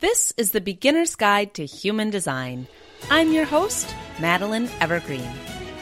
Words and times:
This 0.00 0.32
is 0.38 0.52
the 0.52 0.62
Beginner's 0.62 1.14
Guide 1.14 1.52
to 1.52 1.66
Human 1.66 2.08
Design. 2.08 2.66
I'm 3.10 3.34
your 3.34 3.44
host, 3.44 3.94
Madeline 4.18 4.70
Evergreen. 4.80 5.30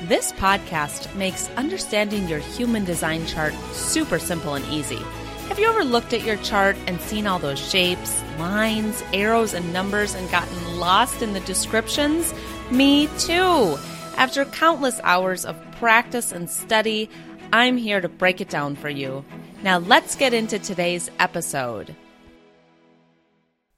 This 0.08 0.32
podcast 0.32 1.14
makes 1.14 1.48
understanding 1.50 2.26
your 2.26 2.40
human 2.40 2.84
design 2.84 3.26
chart 3.26 3.54
super 3.70 4.18
simple 4.18 4.54
and 4.54 4.64
easy. 4.72 4.98
Have 5.46 5.60
you 5.60 5.68
ever 5.68 5.84
looked 5.84 6.12
at 6.12 6.24
your 6.24 6.36
chart 6.38 6.76
and 6.88 7.00
seen 7.00 7.28
all 7.28 7.38
those 7.38 7.60
shapes, 7.60 8.20
lines, 8.40 9.04
arrows, 9.12 9.54
and 9.54 9.72
numbers 9.72 10.16
and 10.16 10.28
gotten 10.32 10.80
lost 10.80 11.22
in 11.22 11.32
the 11.32 11.40
descriptions? 11.40 12.34
Me 12.72 13.06
too. 13.20 13.78
After 14.16 14.44
countless 14.46 15.00
hours 15.04 15.44
of 15.44 15.56
practice 15.76 16.32
and 16.32 16.50
study, 16.50 17.08
I'm 17.52 17.76
here 17.76 18.00
to 18.00 18.08
break 18.08 18.40
it 18.40 18.50
down 18.50 18.74
for 18.74 18.90
you. 18.90 19.24
Now, 19.62 19.78
let's 19.78 20.16
get 20.16 20.34
into 20.34 20.58
today's 20.58 21.08
episode 21.20 21.94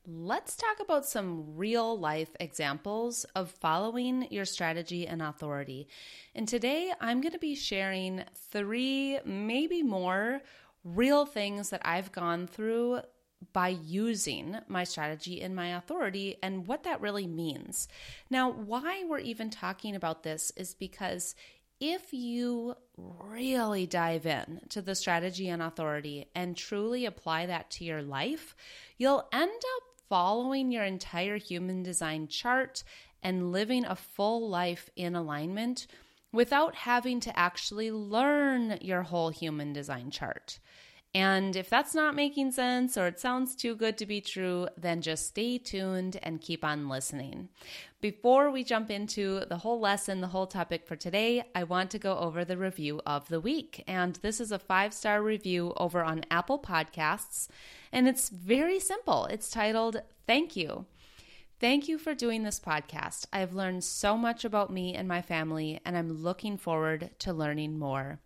let's 0.06 0.56
talk 0.56 0.80
about 0.80 1.06
some 1.06 1.56
real 1.56 1.98
life 1.98 2.30
examples 2.40 3.24
of 3.34 3.50
following 3.50 4.26
your 4.30 4.44
strategy 4.44 5.06
and 5.06 5.22
authority. 5.22 5.88
And 6.34 6.48
today 6.48 6.92
I'm 7.00 7.20
going 7.20 7.32
to 7.32 7.38
be 7.38 7.54
sharing 7.54 8.24
three, 8.50 9.18
maybe 9.24 9.82
more, 9.82 10.40
real 10.84 11.26
things 11.26 11.70
that 11.70 11.82
I've 11.84 12.12
gone 12.12 12.46
through 12.46 13.00
by 13.52 13.68
using 13.68 14.58
my 14.68 14.84
strategy 14.84 15.40
and 15.40 15.54
my 15.56 15.76
authority 15.76 16.36
and 16.42 16.66
what 16.66 16.84
that 16.84 17.00
really 17.00 17.26
means. 17.26 17.88
Now, 18.28 18.50
why 18.50 19.04
we're 19.08 19.18
even 19.18 19.50
talking 19.50 19.96
about 19.96 20.22
this 20.22 20.52
is 20.56 20.74
because 20.74 21.34
if 21.80 22.12
you 22.12 22.74
really 22.96 23.86
dive 23.86 24.26
in 24.26 24.60
to 24.68 24.82
the 24.82 24.94
strategy 24.94 25.48
and 25.48 25.62
authority 25.62 26.26
and 26.34 26.54
truly 26.54 27.06
apply 27.06 27.46
that 27.46 27.70
to 27.70 27.84
your 27.84 28.02
life, 28.02 28.54
you'll 28.98 29.26
end 29.32 29.50
up 29.76 29.82
following 30.10 30.72
your 30.72 30.82
entire 30.82 31.36
human 31.36 31.84
design 31.84 32.26
chart 32.26 32.82
and 33.22 33.52
living 33.52 33.84
a 33.84 33.94
full 33.94 34.48
life 34.48 34.90
in 34.96 35.14
alignment 35.14 35.86
without 36.32 36.74
having 36.74 37.20
to 37.20 37.38
actually 37.38 37.92
learn 37.92 38.76
your 38.80 39.02
whole 39.02 39.30
human 39.30 39.72
design 39.72 40.10
chart. 40.10 40.58
And 41.12 41.56
if 41.56 41.68
that's 41.68 41.94
not 41.94 42.14
making 42.14 42.52
sense 42.52 42.96
or 42.96 43.08
it 43.08 43.18
sounds 43.18 43.56
too 43.56 43.74
good 43.74 43.98
to 43.98 44.06
be 44.06 44.20
true, 44.20 44.68
then 44.76 45.02
just 45.02 45.26
stay 45.26 45.58
tuned 45.58 46.18
and 46.22 46.40
keep 46.40 46.64
on 46.64 46.88
listening. 46.88 47.48
Before 48.00 48.50
we 48.50 48.62
jump 48.62 48.90
into 48.90 49.44
the 49.48 49.58
whole 49.58 49.80
lesson, 49.80 50.20
the 50.20 50.28
whole 50.28 50.46
topic 50.46 50.86
for 50.86 50.94
today, 50.94 51.42
I 51.52 51.64
want 51.64 51.90
to 51.90 51.98
go 51.98 52.16
over 52.16 52.44
the 52.44 52.56
review 52.56 53.00
of 53.04 53.28
the 53.28 53.40
week. 53.40 53.82
And 53.88 54.16
this 54.22 54.40
is 54.40 54.52
a 54.52 54.58
five 54.58 54.94
star 54.94 55.20
review 55.20 55.72
over 55.76 56.04
on 56.04 56.24
Apple 56.30 56.60
Podcasts. 56.60 57.48
And 57.92 58.06
it's 58.06 58.28
very 58.28 58.78
simple. 58.78 59.24
It's 59.26 59.50
titled, 59.50 60.02
Thank 60.28 60.54
You. 60.54 60.86
Thank 61.60 61.88
you 61.88 61.98
for 61.98 62.14
doing 62.14 62.42
this 62.42 62.58
podcast. 62.58 63.26
I've 63.34 63.52
learned 63.52 63.84
so 63.84 64.16
much 64.16 64.46
about 64.46 64.72
me 64.72 64.94
and 64.94 65.06
my 65.06 65.20
family, 65.20 65.78
and 65.84 65.94
I'm 65.94 66.22
looking 66.22 66.56
forward 66.56 67.10
to 67.18 67.34
learning 67.34 67.78
more. 67.78 68.18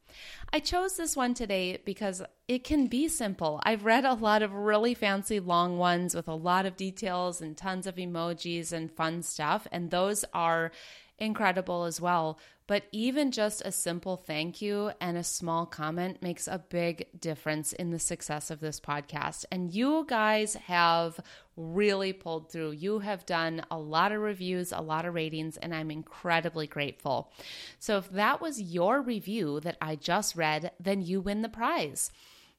I 0.53 0.61
chose 0.61 0.97
this 0.97 1.17
one 1.17 1.35
today 1.35 1.79
because 1.85 2.23
it 2.47 2.63
can 2.63 2.87
be 2.87 3.09
simple. 3.09 3.61
I've 3.65 3.85
read 3.85 4.05
a 4.05 4.15
lot 4.15 4.43
of 4.43 4.55
really 4.55 4.95
fancy 4.95 5.41
long 5.41 5.79
ones 5.79 6.15
with 6.15 6.29
a 6.29 6.35
lot 6.37 6.65
of 6.65 6.77
details 6.77 7.41
and 7.41 7.57
tons 7.57 7.89
of 7.89 7.97
emojis 7.97 8.73
and 8.73 8.89
fun 8.93 9.25
stuff, 9.25 9.67
and 9.73 9.91
those 9.91 10.25
are 10.33 10.71
incredible 11.19 11.87
as 11.87 12.01
well. 12.01 12.39
But 12.67 12.85
even 12.93 13.31
just 13.31 13.61
a 13.65 13.73
simple 13.73 14.17
thank 14.17 14.63
you 14.63 14.93
and 15.01 15.19
a 15.19 15.25
small 15.25 15.67
comment 15.67 16.23
makes 16.23 16.49
a 16.49 16.59
big 16.59 17.09
difference 17.21 17.75
in 17.75 17.91
the 17.91 17.99
success 17.99 18.51
of 18.51 18.61
this 18.61 18.81
podcast. 18.81 19.45
And 19.53 19.73
you 19.73 20.07
guys 20.09 20.55
have 20.55 21.21
really 21.57 22.15
pulled 22.15 22.51
through. 22.51 22.73
You 22.73 23.01
have 23.01 23.27
done 23.27 23.67
a 23.71 23.79
lot 23.79 24.13
of 24.13 24.21
reviews, 24.23 24.73
a 24.73 24.81
lot 24.81 25.05
of 25.05 25.13
ratings, 25.13 25.59
and 25.59 25.75
I'm 25.75 25.91
incredibly 25.91 26.67
grateful. 26.67 27.31
So 27.79 27.99
if 27.99 28.11
that 28.13 28.41
was 28.41 28.61
your 28.61 29.03
review 29.03 29.61
that 29.61 29.77
I 29.81 29.97
just 29.97 30.35
read, 30.35 30.73
then 30.81 31.03
you 31.03 31.21
win 31.21 31.43
the 31.43 31.49
prize 31.51 32.11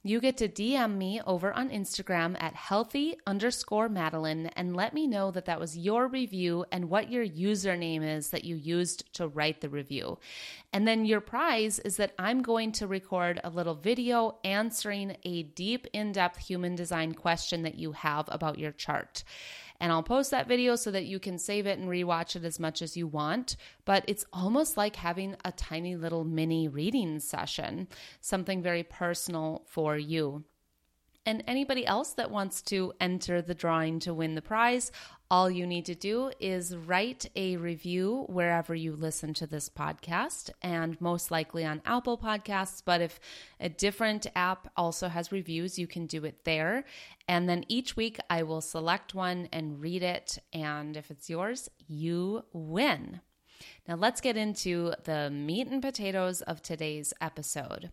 you 0.05 0.19
get 0.19 0.37
to 0.37 0.47
DM 0.47 0.97
me 0.97 1.19
over 1.25 1.51
on 1.51 1.71
Instagram 1.71 2.39
at 2.39 2.53
healthy 2.53 3.17
underscore 3.25 3.89
Madeline 3.89 4.51
and 4.55 4.75
let 4.75 4.93
me 4.93 5.07
know 5.07 5.31
that 5.31 5.45
that 5.45 5.59
was 5.59 5.75
your 5.75 6.07
review 6.07 6.63
and 6.71 6.91
what 6.91 7.11
your 7.11 7.25
username 7.25 8.03
is 8.03 8.29
that 8.29 8.43
you 8.43 8.55
used 8.55 9.11
to 9.15 9.27
write 9.27 9.61
the 9.61 9.67
review. 9.67 10.19
And 10.71 10.87
then 10.87 11.05
your 11.05 11.21
prize 11.21 11.79
is 11.79 11.97
that 11.97 12.13
I'm 12.19 12.43
going 12.43 12.71
to 12.73 12.85
record 12.85 13.41
a 13.43 13.49
little 13.49 13.73
video 13.73 14.37
answering 14.43 15.17
a 15.23 15.41
deep, 15.41 15.87
in 15.91 16.11
depth 16.11 16.37
human 16.37 16.75
design 16.75 17.15
question 17.15 17.63
that 17.63 17.79
you 17.79 17.93
have 17.93 18.29
about 18.31 18.59
your 18.59 18.73
chart 18.73 19.23
and 19.79 19.91
I'll 19.91 20.03
post 20.03 20.31
that 20.31 20.47
video 20.47 20.75
so 20.75 20.91
that 20.91 21.05
you 21.05 21.19
can 21.19 21.37
save 21.37 21.67
it 21.67 21.77
and 21.77 21.89
rewatch 21.89 22.35
it 22.35 22.45
as 22.45 22.59
much 22.59 22.81
as 22.81 22.95
you 22.95 23.07
want. 23.07 23.57
But 23.83 24.05
it's 24.07 24.25
almost 24.31 24.77
like 24.77 24.95
having 24.95 25.35
a 25.43 25.51
tiny 25.51 25.95
little 25.95 26.23
mini 26.23 26.67
reading 26.67 27.19
session, 27.19 27.87
something 28.21 28.61
very 28.61 28.83
personal 28.83 29.63
for 29.67 29.97
you. 29.97 30.43
And 31.27 31.43
anybody 31.47 31.87
else 31.87 32.13
that 32.13 32.29
wants 32.29 32.61
to 32.63 32.93
enter 33.01 33.41
the 33.41 33.55
drawing 33.55 33.99
to 34.01 34.13
win 34.13 34.35
the 34.35 34.43
prize, 34.43 34.91
all 35.31 35.49
you 35.49 35.65
need 35.65 35.85
to 35.85 35.95
do 35.95 36.31
is 36.39 36.75
write 36.75 37.25
a 37.35 37.57
review 37.57 38.25
wherever 38.27 38.75
you 38.75 38.95
listen 38.95 39.33
to 39.35 39.47
this 39.47 39.69
podcast, 39.69 40.51
and 40.61 40.99
most 41.01 41.31
likely 41.31 41.65
on 41.65 41.81
Apple 41.85 42.17
Podcasts. 42.17 42.81
But 42.85 43.01
if 43.01 43.19
a 43.59 43.69
different 43.69 44.27
app 44.35 44.71
also 44.77 45.07
has 45.07 45.31
reviews, 45.31 45.79
you 45.79 45.87
can 45.87 46.05
do 46.05 46.25
it 46.25 46.45
there. 46.45 46.85
And 47.27 47.49
then 47.49 47.65
each 47.67 47.95
week 47.95 48.19
I 48.29 48.43
will 48.43 48.61
select 48.61 49.15
one 49.15 49.49
and 49.51 49.81
read 49.81 50.03
it. 50.03 50.37
And 50.53 50.95
if 50.95 51.09
it's 51.09 51.29
yours, 51.29 51.69
you 51.87 52.45
win. 52.53 53.21
Now 53.87 53.95
let's 53.95 54.21
get 54.21 54.37
into 54.37 54.93
the 55.05 55.29
meat 55.29 55.67
and 55.67 55.81
potatoes 55.81 56.41
of 56.41 56.61
today's 56.61 57.13
episode. 57.19 57.89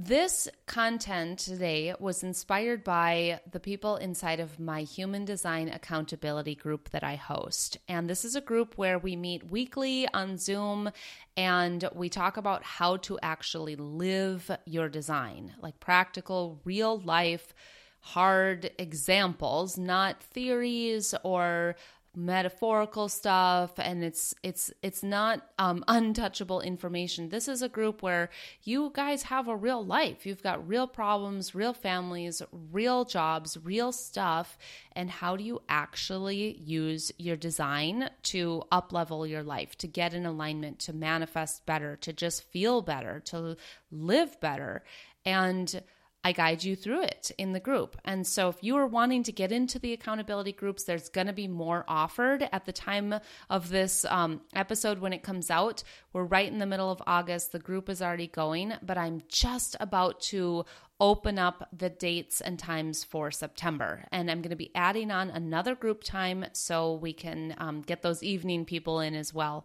This 0.00 0.46
content 0.66 1.40
today 1.40 1.92
was 1.98 2.22
inspired 2.22 2.84
by 2.84 3.40
the 3.50 3.58
people 3.58 3.96
inside 3.96 4.38
of 4.38 4.60
my 4.60 4.82
human 4.82 5.24
design 5.24 5.68
accountability 5.68 6.54
group 6.54 6.90
that 6.90 7.02
I 7.02 7.16
host. 7.16 7.78
And 7.88 8.08
this 8.08 8.24
is 8.24 8.36
a 8.36 8.40
group 8.40 8.78
where 8.78 9.00
we 9.00 9.16
meet 9.16 9.50
weekly 9.50 10.06
on 10.14 10.38
Zoom 10.38 10.92
and 11.36 11.88
we 11.92 12.08
talk 12.08 12.36
about 12.36 12.62
how 12.62 12.98
to 12.98 13.18
actually 13.24 13.74
live 13.74 14.48
your 14.66 14.88
design, 14.88 15.54
like 15.60 15.80
practical, 15.80 16.60
real 16.64 17.00
life 17.00 17.52
hard 18.00 18.70
examples, 18.78 19.76
not 19.76 20.22
theories 20.22 21.14
or 21.24 21.74
metaphorical 22.16 23.08
stuff 23.08 23.72
and 23.78 24.02
it's 24.02 24.34
it's 24.42 24.72
it's 24.82 25.02
not 25.02 25.42
um, 25.58 25.84
untouchable 25.88 26.60
information. 26.60 27.28
This 27.28 27.48
is 27.48 27.62
a 27.62 27.68
group 27.68 28.02
where 28.02 28.30
you 28.64 28.90
guys 28.94 29.24
have 29.24 29.48
a 29.48 29.56
real 29.56 29.84
life. 29.84 30.26
You've 30.26 30.42
got 30.42 30.66
real 30.66 30.86
problems 30.86 31.54
real 31.54 31.72
families 31.72 32.42
real 32.72 33.04
jobs 33.04 33.56
real 33.62 33.92
stuff. 33.92 34.58
And 34.92 35.10
how 35.10 35.36
do 35.36 35.44
you 35.44 35.62
actually 35.68 36.60
use 36.64 37.12
your 37.18 37.36
design 37.36 38.10
to 38.24 38.62
up 38.72 38.92
level 38.92 39.26
your 39.26 39.42
life 39.42 39.76
to 39.78 39.86
get 39.86 40.14
in 40.14 40.26
alignment 40.26 40.80
to 40.80 40.92
manifest 40.92 41.66
better 41.66 41.96
to 41.96 42.12
just 42.12 42.42
feel 42.50 42.82
better 42.82 43.20
to 43.26 43.56
live 43.90 44.40
better? 44.40 44.82
And 45.24 45.82
I 46.24 46.32
guide 46.32 46.64
you 46.64 46.74
through 46.74 47.02
it 47.02 47.30
in 47.38 47.52
the 47.52 47.60
group. 47.60 47.96
And 48.04 48.26
so, 48.26 48.48
if 48.48 48.56
you 48.60 48.76
are 48.76 48.86
wanting 48.86 49.22
to 49.24 49.32
get 49.32 49.52
into 49.52 49.78
the 49.78 49.92
accountability 49.92 50.52
groups, 50.52 50.84
there's 50.84 51.08
going 51.08 51.28
to 51.28 51.32
be 51.32 51.48
more 51.48 51.84
offered 51.86 52.48
at 52.52 52.64
the 52.64 52.72
time 52.72 53.14
of 53.48 53.68
this 53.68 54.04
um, 54.04 54.40
episode 54.52 54.98
when 54.98 55.12
it 55.12 55.22
comes 55.22 55.50
out. 55.50 55.84
We're 56.12 56.24
right 56.24 56.50
in 56.50 56.58
the 56.58 56.66
middle 56.66 56.90
of 56.90 57.02
August. 57.06 57.52
The 57.52 57.60
group 57.60 57.88
is 57.88 58.02
already 58.02 58.26
going, 58.26 58.74
but 58.82 58.98
I'm 58.98 59.22
just 59.28 59.76
about 59.78 60.20
to 60.22 60.64
open 61.00 61.38
up 61.38 61.68
the 61.76 61.88
dates 61.88 62.40
and 62.40 62.58
times 62.58 63.04
for 63.04 63.30
September. 63.30 64.04
And 64.10 64.30
I'm 64.30 64.42
going 64.42 64.50
to 64.50 64.56
be 64.56 64.72
adding 64.74 65.10
on 65.10 65.30
another 65.30 65.74
group 65.76 66.02
time 66.02 66.46
so 66.52 66.94
we 66.94 67.12
can 67.12 67.54
um, 67.58 67.82
get 67.82 68.02
those 68.02 68.22
evening 68.22 68.64
people 68.64 69.00
in 69.00 69.14
as 69.14 69.32
well. 69.32 69.64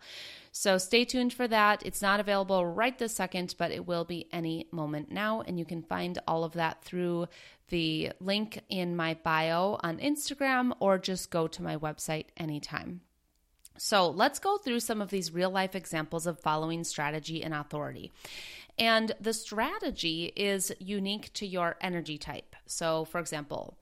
So 0.55 0.77
stay 0.77 1.03
tuned 1.03 1.33
for 1.33 1.47
that. 1.47 1.83
It's 1.83 2.01
not 2.01 2.19
available 2.19 2.63
right 2.63 2.95
this 2.95 3.15
second, 3.15 3.55
but 3.57 3.71
it 3.71 3.87
will 3.87 4.05
be 4.05 4.27
any 4.31 4.67
moment 4.71 5.11
now. 5.11 5.41
And 5.41 5.57
you 5.57 5.65
can 5.65 5.81
find 5.81 6.19
all 6.27 6.43
of 6.43 6.53
that 6.53 6.83
through 6.83 7.25
the 7.69 8.11
link 8.19 8.61
in 8.69 8.95
my 8.95 9.15
bio 9.15 9.79
on 9.81 9.97
Instagram 9.97 10.71
or 10.79 10.99
just 10.99 11.31
go 11.31 11.47
to 11.47 11.63
my 11.63 11.75
website 11.75 12.25
anytime. 12.37 13.01
So 13.77 14.07
let's 14.07 14.37
go 14.37 14.59
through 14.59 14.81
some 14.81 15.01
of 15.01 15.09
these 15.09 15.33
real 15.33 15.49
life 15.49 15.75
examples 15.75 16.27
of 16.27 16.39
following 16.39 16.83
strategy 16.83 17.43
and 17.43 17.55
authority. 17.55 18.11
And 18.77 19.11
the 19.19 19.33
strategy 19.33 20.33
is 20.35 20.71
unique 20.77 21.33
to 21.33 21.47
your 21.47 21.77
energy 21.81 22.19
type. 22.19 22.55
So, 22.67 23.05
for 23.05 23.19
example, 23.19 23.75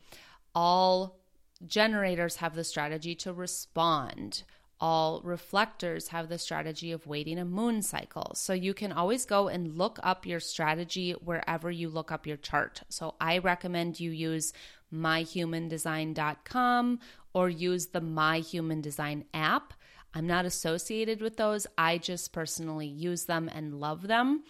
all 0.56 1.19
generators 1.67 2.38
have 2.38 2.56
the 2.56 2.63
strategy 2.63 3.13
to 3.15 3.33
respond 3.33 4.44
all 4.81 5.21
reflectors 5.23 6.07
have 6.07 6.27
the 6.27 6.39
strategy 6.39 6.91
of 6.91 7.05
waiting 7.05 7.37
a 7.37 7.45
moon 7.45 7.83
cycle. 7.83 8.31
So 8.33 8.51
you 8.51 8.73
can 8.73 8.91
always 8.91 9.25
go 9.25 9.47
and 9.47 9.77
look 9.77 9.99
up 10.01 10.25
your 10.25 10.39
strategy 10.39 11.11
wherever 11.11 11.69
you 11.69 11.87
look 11.87 12.11
up 12.11 12.25
your 12.25 12.37
chart. 12.37 12.81
So 12.89 13.13
I 13.21 13.37
recommend 13.37 13.99
you 13.99 14.09
use 14.09 14.53
myhumandesign.com 14.93 16.99
or 17.33 17.49
use 17.49 17.87
the 17.87 18.01
My 18.01 18.39
Human 18.39 18.81
Design 18.81 19.25
app. 19.33 19.73
I'm 20.13 20.27
not 20.27 20.45
associated 20.45 21.21
with 21.21 21.37
those. 21.37 21.67
I 21.77 21.99
just 21.99 22.33
personally 22.33 22.87
use 22.87 23.25
them 23.25 23.49
and 23.53 23.79
love 23.79 24.07
them. 24.07 24.43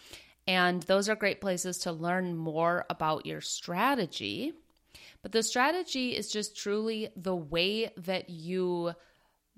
And 0.48 0.82
those 0.84 1.08
are 1.08 1.14
great 1.14 1.40
places 1.40 1.78
to 1.80 1.92
learn 1.92 2.36
more 2.36 2.84
about 2.90 3.26
your 3.26 3.40
strategy. 3.40 4.54
But 5.22 5.30
the 5.30 5.44
strategy 5.44 6.16
is 6.16 6.32
just 6.32 6.56
truly 6.56 7.10
the 7.14 7.36
way 7.36 7.92
that 7.96 8.28
you 8.28 8.94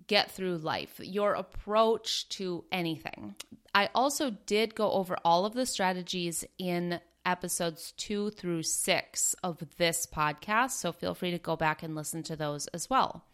get 0.06 0.30
through 0.30 0.58
life, 0.58 1.00
your 1.00 1.34
approach 1.34 2.28
to 2.30 2.64
anything. 2.70 3.34
I 3.74 3.88
also 3.94 4.30
did 4.30 4.74
go 4.74 4.92
over 4.92 5.16
all 5.24 5.44
of 5.44 5.54
the 5.54 5.66
strategies 5.66 6.44
in 6.58 7.00
episodes 7.26 7.92
two 7.96 8.30
through 8.30 8.62
six 8.62 9.34
of 9.42 9.64
this 9.78 10.06
podcast. 10.06 10.72
So 10.72 10.92
feel 10.92 11.14
free 11.14 11.30
to 11.30 11.38
go 11.38 11.56
back 11.56 11.82
and 11.82 11.94
listen 11.94 12.22
to 12.24 12.36
those 12.36 12.66
as 12.68 12.88
well. 12.88 13.24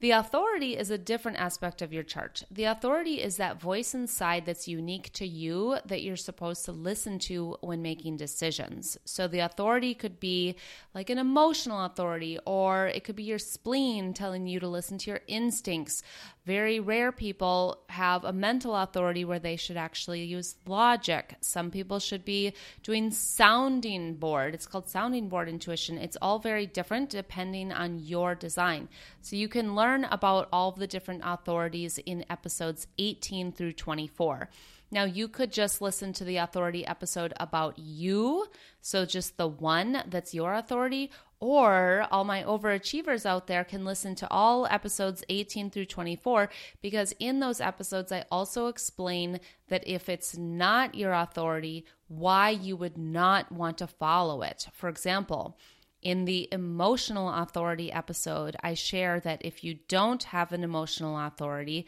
The 0.00 0.12
authority 0.12 0.76
is 0.76 0.92
a 0.92 0.98
different 0.98 1.38
aspect 1.38 1.82
of 1.82 1.92
your 1.92 2.04
chart. 2.04 2.44
The 2.52 2.64
authority 2.64 3.20
is 3.20 3.36
that 3.38 3.60
voice 3.60 3.94
inside 3.94 4.46
that's 4.46 4.68
unique 4.68 5.12
to 5.14 5.26
you 5.26 5.78
that 5.86 6.02
you're 6.02 6.14
supposed 6.14 6.64
to 6.66 6.72
listen 6.72 7.18
to 7.20 7.56
when 7.62 7.82
making 7.82 8.16
decisions. 8.16 8.96
So 9.04 9.26
the 9.26 9.40
authority 9.40 9.94
could 9.94 10.20
be 10.20 10.54
like 10.94 11.10
an 11.10 11.18
emotional 11.18 11.84
authority, 11.84 12.38
or 12.46 12.86
it 12.86 13.02
could 13.02 13.16
be 13.16 13.24
your 13.24 13.40
spleen 13.40 14.14
telling 14.14 14.46
you 14.46 14.60
to 14.60 14.68
listen 14.68 14.98
to 14.98 15.10
your 15.10 15.20
instincts. 15.26 16.04
Very 16.46 16.78
rare 16.78 17.10
people 17.10 17.80
have 17.88 18.24
a 18.24 18.32
mental 18.32 18.76
authority 18.76 19.24
where 19.24 19.40
they 19.40 19.56
should 19.56 19.76
actually 19.76 20.22
use 20.22 20.54
logic. 20.64 21.34
Some 21.40 21.72
people 21.72 21.98
should 21.98 22.24
be 22.24 22.54
doing 22.84 23.10
sounding 23.10 24.14
board. 24.14 24.54
It's 24.54 24.66
called 24.66 24.88
sounding 24.88 25.28
board 25.28 25.48
intuition. 25.48 25.98
It's 25.98 26.16
all 26.22 26.38
very 26.38 26.66
different 26.66 27.10
depending 27.10 27.72
on 27.72 27.98
your 27.98 28.36
design. 28.36 28.88
So 29.22 29.34
you 29.34 29.48
can 29.48 29.74
learn 29.74 29.87
about 29.96 30.48
all 30.52 30.72
the 30.72 30.86
different 30.86 31.22
authorities 31.24 31.98
in 31.98 32.24
episodes 32.30 32.86
18 32.98 33.52
through 33.52 33.72
24. 33.72 34.48
Now, 34.90 35.04
you 35.04 35.28
could 35.28 35.52
just 35.52 35.82
listen 35.82 36.12
to 36.14 36.24
the 36.24 36.38
authority 36.38 36.86
episode 36.86 37.34
about 37.38 37.78
you, 37.78 38.46
so 38.80 39.04
just 39.04 39.36
the 39.36 39.46
one 39.46 40.02
that's 40.06 40.32
your 40.32 40.54
authority, 40.54 41.10
or 41.40 42.06
all 42.10 42.24
my 42.24 42.42
overachievers 42.42 43.26
out 43.26 43.46
there 43.46 43.64
can 43.64 43.84
listen 43.84 44.14
to 44.16 44.30
all 44.30 44.66
episodes 44.66 45.22
18 45.28 45.70
through 45.70 45.84
24 45.84 46.48
because 46.82 47.14
in 47.20 47.38
those 47.38 47.60
episodes, 47.60 48.10
I 48.10 48.24
also 48.30 48.66
explain 48.66 49.40
that 49.68 49.86
if 49.86 50.08
it's 50.08 50.36
not 50.36 50.94
your 50.94 51.12
authority, 51.12 51.84
why 52.08 52.50
you 52.50 52.76
would 52.76 52.98
not 52.98 53.52
want 53.52 53.78
to 53.78 53.86
follow 53.86 54.42
it. 54.42 54.66
For 54.72 54.88
example, 54.88 55.56
in 56.02 56.24
the 56.24 56.48
emotional 56.52 57.32
authority 57.32 57.92
episode, 57.92 58.56
I 58.62 58.74
share 58.74 59.20
that 59.20 59.44
if 59.44 59.64
you 59.64 59.78
don't 59.88 60.22
have 60.24 60.52
an 60.52 60.62
emotional 60.62 61.18
authority, 61.18 61.86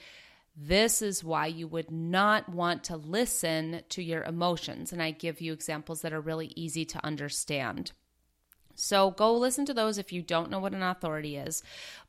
this 0.56 1.00
is 1.00 1.24
why 1.24 1.46
you 1.46 1.68
would 1.68 1.90
not 1.90 2.48
want 2.48 2.84
to 2.84 2.96
listen 2.96 3.82
to 3.90 4.02
your 4.02 4.22
emotions. 4.24 4.92
And 4.92 5.02
I 5.02 5.12
give 5.12 5.40
you 5.40 5.52
examples 5.52 6.02
that 6.02 6.12
are 6.12 6.20
really 6.20 6.52
easy 6.56 6.84
to 6.86 7.04
understand. 7.04 7.92
So 8.74 9.10
go 9.10 9.36
listen 9.36 9.66
to 9.66 9.74
those 9.74 9.98
if 9.98 10.12
you 10.12 10.22
don't 10.22 10.50
know 10.50 10.58
what 10.58 10.72
an 10.72 10.82
authority 10.82 11.36
is. 11.36 11.62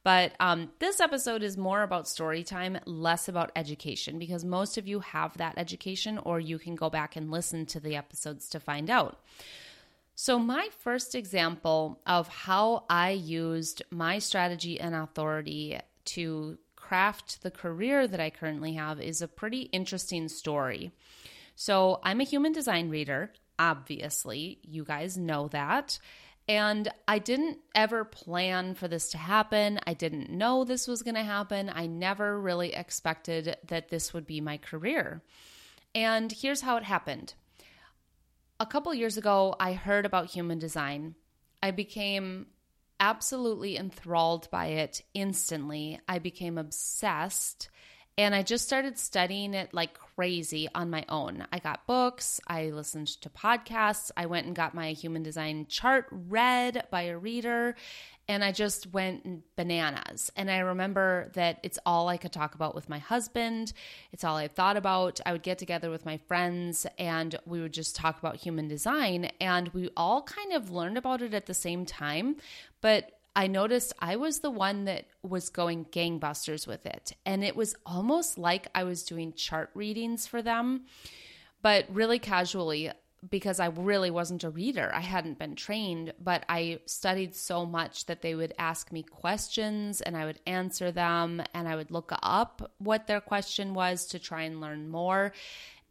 But 0.04 0.33
um, 0.39 0.71
this 0.80 1.00
episode 1.00 1.44
is 1.44 1.57
more 1.57 1.83
about 1.83 2.07
story 2.07 2.44
time, 2.44 2.80
less 2.86 3.27
about 3.27 3.51
education, 3.56 4.18
because 4.18 4.45
most 4.45 4.77
of 4.77 4.88
you 4.88 5.01
have 5.01 5.38
that 5.38 5.56
education, 5.57 6.18
or 6.18 6.39
you 6.39 6.57
can 6.57 6.75
go 6.75 6.89
back 6.89 7.15
and 7.15 7.30
listen 7.30 7.65
to 7.68 7.80
the 7.80 7.95
episodes 7.95 8.47
to 8.50 8.59
find 8.59 8.89
out. 8.89 9.19
So, 10.23 10.38
my 10.38 10.69
first 10.77 11.15
example 11.15 12.00
of 12.06 12.27
how 12.27 12.83
I 12.88 13.09
used 13.09 13.81
my 13.89 14.19
strategy 14.19 14.79
and 14.79 14.94
authority 14.94 15.79
to 16.13 16.59
craft 16.75 17.41
the 17.41 17.50
career 17.50 18.07
that 18.07 18.19
I 18.19 18.29
currently 18.29 18.73
have 18.73 19.01
is 19.01 19.23
a 19.23 19.27
pretty 19.27 19.62
interesting 19.62 20.27
story. 20.27 20.91
So, 21.56 22.00
I'm 22.03 22.21
a 22.21 22.23
human 22.23 22.51
design 22.51 22.91
reader, 22.91 23.33
obviously, 23.57 24.59
you 24.62 24.83
guys 24.83 25.18
know 25.18 25.47
that. 25.47 25.97
And 26.47 26.88
I 27.07 27.18
didn't 27.18 27.57
ever 27.73 28.06
plan 28.06 28.75
for 28.75 28.88
this 28.88 29.09
to 29.13 29.18
happen. 29.18 29.79
I 29.88 29.95
didn't 29.95 30.29
know 30.29 30.63
this 30.63 30.88
was 30.88 31.01
going 31.01 31.15
to 31.15 31.23
happen. 31.23 31.71
I 31.73 31.88
never 31.88 32.39
really 32.39 32.75
expected 32.75 33.57
that 33.69 33.89
this 33.89 34.13
would 34.13 34.27
be 34.27 34.39
my 34.39 34.57
career. 34.57 35.23
And 35.95 36.31
here's 36.31 36.62
how 36.62 36.77
it 36.77 36.83
happened. 36.83 37.33
A 38.62 38.66
couple 38.68 38.94
years 38.94 39.18
ago, 39.18 39.56
I 39.60 39.74
heard 39.74 40.06
about 40.06 40.28
human 40.28 40.60
design. 40.60 41.16
I 41.63 41.72
became 41.72 42.46
absolutely 43.00 43.75
enthralled 43.75 44.52
by 44.52 44.68
it 44.68 45.02
instantly. 45.16 46.00
I 46.08 46.19
became 46.19 46.60
obsessed 46.60 47.72
and 48.18 48.36
I 48.36 48.44
just 48.44 48.66
started 48.66 48.98
studying 48.98 49.54
it 49.54 49.74
like 49.74 49.98
crazy 50.16 50.68
on 50.75 50.90
my 50.90 51.06
own. 51.10 51.46
I 51.52 51.60
got 51.60 51.88
books, 51.88 52.40
I 52.48 52.69
listened 52.69 53.08
to 53.22 53.30
podcasts, 53.30 54.12
I 54.16 54.25
went 54.25 54.48
and 54.48 54.56
got 54.56 54.75
my 54.75 54.92
human 54.92 55.24
design 55.24 55.66
chart 55.68 56.08
read 56.12 56.88
by 56.92 57.04
a 57.04 57.18
reader, 57.18 57.75
and 58.28 58.44
I 58.44 58.52
just 58.52 58.94
went 58.94 59.44
bananas. 59.56 60.31
And 60.36 60.50
I 60.50 60.60
remember 60.60 61.31
that 61.34 61.60
it's 61.63 61.80
all 61.86 62.08
I 62.08 62.18
could 62.18 62.31
talk 62.31 62.56
about 62.56 62.75
with 62.75 62.88
my 62.88 63.00
husband. 63.00 63.74
It's 64.14 64.24
all 64.24 64.38
I 64.38 64.48
thought 64.48 64.78
about. 64.78 65.19
I 65.25 65.34
would 65.34 65.44
get 65.44 65.57
together 65.57 65.90
with 65.90 66.06
my 66.06 66.18
friends 66.18 66.88
and 66.98 67.36
we 67.46 67.62
would 67.62 67.74
just 67.74 67.96
talk 67.96 68.19
about 68.19 68.38
human 68.38 68.69
design. 68.69 69.31
And 69.42 69.68
we 69.69 69.90
all 69.98 70.22
kind 70.22 70.54
of 70.54 70.72
learned 70.72 70.98
about 70.98 71.22
it 71.22 71.34
at 71.34 71.48
the 71.48 71.54
same 71.54 71.86
time. 71.86 72.38
But 72.80 73.12
I 73.36 73.48
noticed 73.48 73.94
I 74.00 74.18
was 74.18 74.39
the 74.39 74.51
one 74.51 74.86
that 74.86 75.06
was 75.24 75.50
going 75.50 75.86
gangbusters 75.86 76.68
with 76.68 76.86
it. 76.86 77.13
And 77.25 77.44
it 77.44 77.56
was 77.56 77.75
almost 77.86 78.38
like 78.38 78.68
I 78.75 78.83
was 78.83 79.04
doing 79.04 79.33
chart 79.33 79.69
readings 79.74 80.28
for 80.28 80.42
them, 80.42 80.86
but 81.62 81.86
really 81.89 82.19
casually 82.19 82.92
because 83.30 83.60
I 83.60 83.68
really 83.68 84.10
wasn't 84.10 84.44
a 84.44 84.50
reader. 84.50 84.92
I 84.94 85.01
hadn't 85.01 85.38
been 85.38 85.56
trained, 85.56 86.13
but 86.19 86.44
I 86.50 86.80
studied 86.88 87.36
so 87.36 87.66
much 87.66 88.07
that 88.07 88.22
they 88.22 88.33
would 88.33 88.54
ask 88.57 88.92
me 88.92 89.04
questions 89.04 90.01
and 90.01 90.18
I 90.18 90.25
would 90.25 90.39
answer 90.48 90.92
them 90.92 91.42
and 91.54 91.68
I 91.68 91.75
would 91.75 91.92
look 91.92 92.12
up 92.24 92.72
what 92.80 93.06
their 93.06 93.22
question 93.22 93.75
was 93.75 94.07
to 94.07 94.19
try 94.19 94.44
and 94.44 94.60
learn 94.60 94.89
more. 94.89 95.33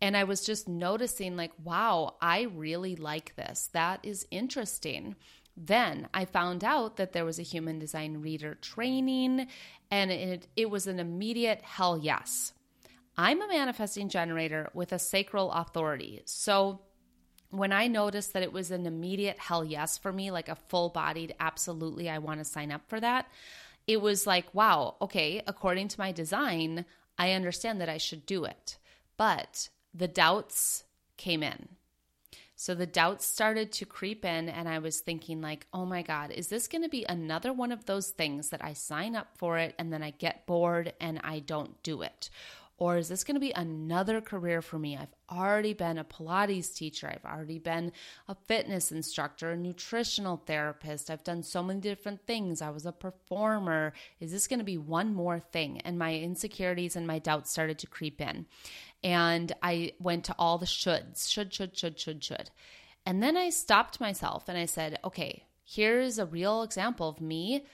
And 0.03 0.17
I 0.17 0.25
was 0.25 0.45
just 0.45 0.67
noticing, 0.67 1.37
like, 1.37 1.53
wow, 1.63 2.17
I 2.21 2.43
really 2.55 2.97
like 2.97 3.37
this. 3.37 3.69
That 3.75 4.01
is 4.03 4.27
interesting. 4.31 5.15
Then 5.63 6.09
I 6.15 6.25
found 6.25 6.65
out 6.65 6.97
that 6.97 7.13
there 7.13 7.27
was 7.27 7.39
a 7.39 7.43
human 7.43 7.79
design 7.79 8.23
reader 8.23 8.55
training, 8.55 9.47
and 9.91 10.11
it, 10.11 10.47
it 10.57 10.71
was 10.71 10.87
an 10.87 10.99
immediate 10.99 11.61
hell 11.61 11.99
yes. 11.99 12.55
I'm 13.19 13.43
a 13.43 13.49
manifesting 13.49 14.09
generator 14.09 14.71
with 14.73 14.91
a 14.93 14.99
sacral 14.99 15.53
authority. 15.53 16.23
So 16.25 16.81
when 17.51 17.73
I 17.73 17.89
noticed 17.89 18.33
that 18.33 18.43
it 18.43 18.55
was 18.55 18.71
an 18.71 18.87
immediate 18.87 19.39
hell 19.39 19.63
yes 19.63 19.99
for 19.99 20.11
me, 20.11 20.31
like 20.31 20.49
a 20.49 20.55
full 20.55 20.89
bodied, 20.89 21.35
absolutely, 21.39 22.09
I 22.09 22.19
want 22.19 22.41
to 22.41 22.45
sign 22.45 22.73
up 22.73 22.89
for 22.89 22.99
that, 22.99 23.27
it 23.87 24.01
was 24.01 24.27
like, 24.27 24.55
wow, 24.55 24.97
okay, 25.03 25.43
according 25.47 25.89
to 25.89 26.01
my 26.01 26.11
design, 26.11 26.87
I 27.19 27.33
understand 27.33 27.83
that 27.83 27.89
I 27.91 27.99
should 27.99 28.25
do 28.25 28.45
it. 28.45 28.79
But 29.19 29.69
the 29.93 30.09
doubts 30.09 30.85
came 31.19 31.43
in. 31.43 31.69
So 32.61 32.75
the 32.75 32.87
doubts 32.87 33.25
started 33.25 33.73
to 33.73 33.87
creep 33.87 34.23
in, 34.23 34.51
and 34.51 34.69
I 34.69 34.81
was 34.81 35.01
thinking, 35.01 35.41
like, 35.41 35.67
oh 35.73 35.87
my 35.87 36.03
God, 36.03 36.31
is 36.31 36.49
this 36.49 36.69
going 36.69 36.83
to 36.83 36.91
be 36.91 37.07
another 37.09 37.55
one 37.55 37.73
of 37.73 37.87
those 37.87 38.11
things 38.11 38.51
that 38.51 38.63
I 38.63 38.75
sign 38.75 39.17
up 39.17 39.29
for 39.39 39.57
it 39.57 39.75
and 39.79 39.91
then 39.91 40.03
I 40.03 40.11
get 40.11 40.45
bored 40.45 40.93
and 41.01 41.23
I 41.25 41.39
don't 41.39 41.83
do 41.83 42.03
it? 42.03 42.29
Or 42.81 42.97
is 42.97 43.09
this 43.09 43.25
going 43.25 43.35
to 43.35 43.41
be 43.41 43.53
another 43.53 44.23
career 44.23 44.63
for 44.63 44.79
me? 44.79 44.97
I've 44.97 45.15
already 45.31 45.75
been 45.75 45.99
a 45.99 46.05
Pilates 46.05 46.75
teacher. 46.75 47.09
I've 47.09 47.31
already 47.31 47.59
been 47.59 47.93
a 48.27 48.35
fitness 48.35 48.91
instructor, 48.91 49.51
a 49.51 49.57
nutritional 49.57 50.43
therapist. 50.47 51.11
I've 51.11 51.23
done 51.23 51.43
so 51.43 51.63
many 51.63 51.79
different 51.81 52.27
things. 52.27 52.63
I 52.63 52.71
was 52.71 52.87
a 52.87 52.93
performer. 52.93 53.93
Is 54.19 54.33
this 54.33 54.49
going 54.49 54.61
to 54.61 54.65
be 54.65 54.79
one 54.79 55.13
more 55.13 55.39
thing? 55.39 55.83
And 55.83 55.99
my 55.99 56.15
insecurities 56.17 56.97
and 56.97 57.07
my 57.07 57.19
doubts 57.19 57.51
started 57.51 57.79
to 57.81 57.87
creep 57.87 58.19
in. 58.19 58.47
And 59.05 59.53
I 59.63 59.93
went 60.01 60.25
to 60.25 60.35
all 60.39 60.57
the 60.57 60.65
shoulds 60.65 61.29
should, 61.29 61.53
should, 61.53 61.77
should, 61.77 62.01
should, 62.01 62.25
should. 62.25 62.51
And 63.05 63.23
then 63.23 63.37
I 63.37 63.51
stopped 63.51 64.01
myself 64.01 64.49
and 64.49 64.57
I 64.57 64.65
said, 64.65 64.99
okay, 65.05 65.45
here's 65.67 66.19
a 66.19 66.25
real 66.25 66.63
example 66.63 67.11
of 67.11 67.21
me 67.21 67.67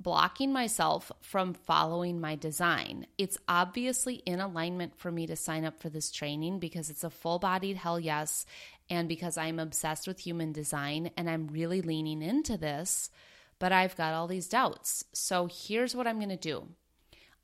blocking 0.00 0.52
myself 0.52 1.12
from 1.20 1.52
following 1.52 2.20
my 2.20 2.34
design. 2.34 3.06
It's 3.18 3.38
obviously 3.46 4.16
in 4.26 4.40
alignment 4.40 4.98
for 4.98 5.12
me 5.12 5.26
to 5.26 5.36
sign 5.36 5.64
up 5.64 5.78
for 5.80 5.90
this 5.90 6.10
training 6.10 6.58
because 6.58 6.88
it's 6.88 7.04
a 7.04 7.10
full 7.10 7.38
bodied 7.38 7.76
hell 7.76 8.00
yes. 8.00 8.46
And 8.88 9.08
because 9.08 9.36
I'm 9.36 9.58
obsessed 9.58 10.08
with 10.08 10.18
human 10.18 10.52
design 10.52 11.10
and 11.16 11.28
I'm 11.28 11.48
really 11.48 11.82
leaning 11.82 12.22
into 12.22 12.56
this, 12.56 13.10
but 13.58 13.72
I've 13.72 13.96
got 13.96 14.14
all 14.14 14.26
these 14.26 14.48
doubts. 14.48 15.04
So 15.12 15.48
here's 15.52 15.94
what 15.94 16.06
I'm 16.06 16.18
going 16.18 16.30
to 16.30 16.36
do 16.36 16.66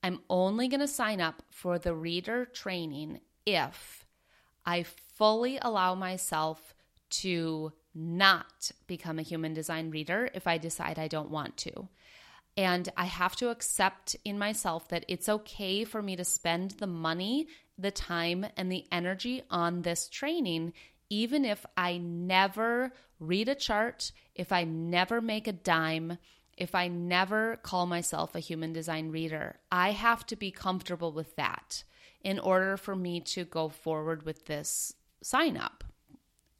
I'm 0.03 0.21
only 0.31 0.69
going 0.69 0.81
to 0.81 0.89
sign 0.89 1.21
up 1.21 1.43
for 1.51 1.79
the 1.79 1.95
reader 1.95 2.47
training 2.47 3.21
if 3.45 4.07
I 4.65 4.83
fully 4.83 5.59
allow 5.61 5.95
myself 5.95 6.75
to 7.09 7.73
not 7.95 8.71
become 8.87 9.19
a 9.19 9.23
human 9.23 9.55
design 9.55 9.91
reader 9.91 10.29
if 10.35 10.47
I 10.47 10.59
decide 10.59 10.99
I 10.99 11.09
don't 11.09 11.31
want 11.31 11.57
to. 11.59 11.89
And 12.57 12.89
I 12.97 13.05
have 13.05 13.37
to 13.37 13.51
accept 13.51 14.17
in 14.25 14.39
myself 14.39 14.89
that 14.89 15.05
it's 15.09 15.29
okay 15.29 15.85
for 15.85 16.01
me 16.01 16.17
to 16.17 16.25
spend 16.25 16.73
the 16.73 16.87
money, 16.87 17.49
the 17.79 17.91
time, 17.91 18.47
and 18.57 18.73
the 18.73 18.87
energy 18.91 19.43
on 19.51 19.83
this 19.83 20.09
training, 20.09 20.73
even 21.11 21.45
if 21.45 21.67
I 21.77 21.99
never 21.99 22.93
read 23.21 23.49
a 23.49 23.55
chart, 23.55 24.13
if 24.35 24.53
I 24.53 24.65
never 24.65 25.21
make 25.21 25.47
a 25.47 25.53
dime, 25.53 26.19
if 26.57 26.75
I 26.75 26.89
never 26.89 27.57
call 27.57 27.87
myself 27.87 28.35
a 28.35 28.41
human 28.41 28.73
design 28.73 29.11
reader. 29.11 29.57
I 29.71 29.91
have 29.91 30.25
to 30.27 30.37
be 30.37 30.51
comfortable 30.51 31.13
with 31.13 31.37
that 31.37 31.85
in 32.23 32.39
order 32.39 32.77
for 32.77 32.97
me 32.97 33.21
to 33.21 33.45
go 33.45 33.69
forward 33.69 34.25
with 34.25 34.47
this 34.47 34.95
sign 35.23 35.57
up. 35.57 35.85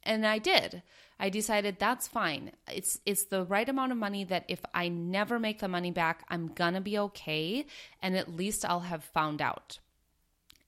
And 0.03 0.25
I 0.25 0.37
did. 0.37 0.83
I 1.19 1.29
decided 1.29 1.77
that's 1.79 2.07
fine. 2.07 2.51
It's 2.71 2.99
it's 3.05 3.25
the 3.25 3.43
right 3.43 3.67
amount 3.67 3.91
of 3.91 3.97
money 3.97 4.23
that 4.25 4.45
if 4.47 4.63
I 4.73 4.87
never 4.87 5.39
make 5.39 5.59
the 5.59 5.67
money 5.67 5.91
back, 5.91 6.23
I'm 6.29 6.49
to 6.49 6.81
be 6.81 6.99
okay 6.99 7.65
and 8.01 8.15
at 8.15 8.35
least 8.35 8.65
I'll 8.65 8.81
have 8.81 9.03
found 9.03 9.41
out. 9.41 9.79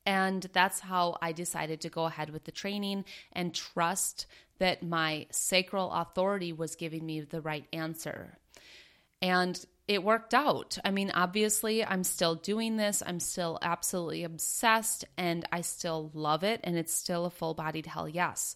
And 0.06 0.48
that's 0.54 0.80
how 0.80 1.18
I 1.22 1.34
decided 1.34 1.82
to 1.82 1.90
go 1.90 2.06
ahead 2.06 2.32
with 2.32 2.46
the 2.46 2.52
training 2.52 3.06
and 3.32 3.54
trust 3.54 4.26
that 4.58 4.82
my 4.82 5.28
sacral 5.32 5.92
authority 5.92 6.52
was 6.52 6.76
giving 6.76 7.06
me 7.06 7.22
the 7.22 7.42
right 7.42 7.66
answer. 7.72 8.38
And 9.22 9.64
it 9.88 10.04
worked 10.04 10.34
out. 10.34 10.78
I 10.84 10.92
mean, 10.92 11.12
obviously, 11.14 11.84
I'm 11.84 12.04
still 12.04 12.36
doing 12.36 12.78
this. 12.78 13.04
I'm 13.06 13.20
still 13.20 13.60
absolutely 13.62 14.24
obsessed 14.24 15.06
and 15.18 15.46
I 15.52 15.62
still 15.62 16.10
love 16.14 16.44
it. 16.44 16.62
And 16.64 16.78
it's 16.78 16.94
still 16.94 17.26
a 17.26 17.30
full 17.30 17.54
bodied 17.54 17.86
hell 17.86 18.08
yes 18.08 18.56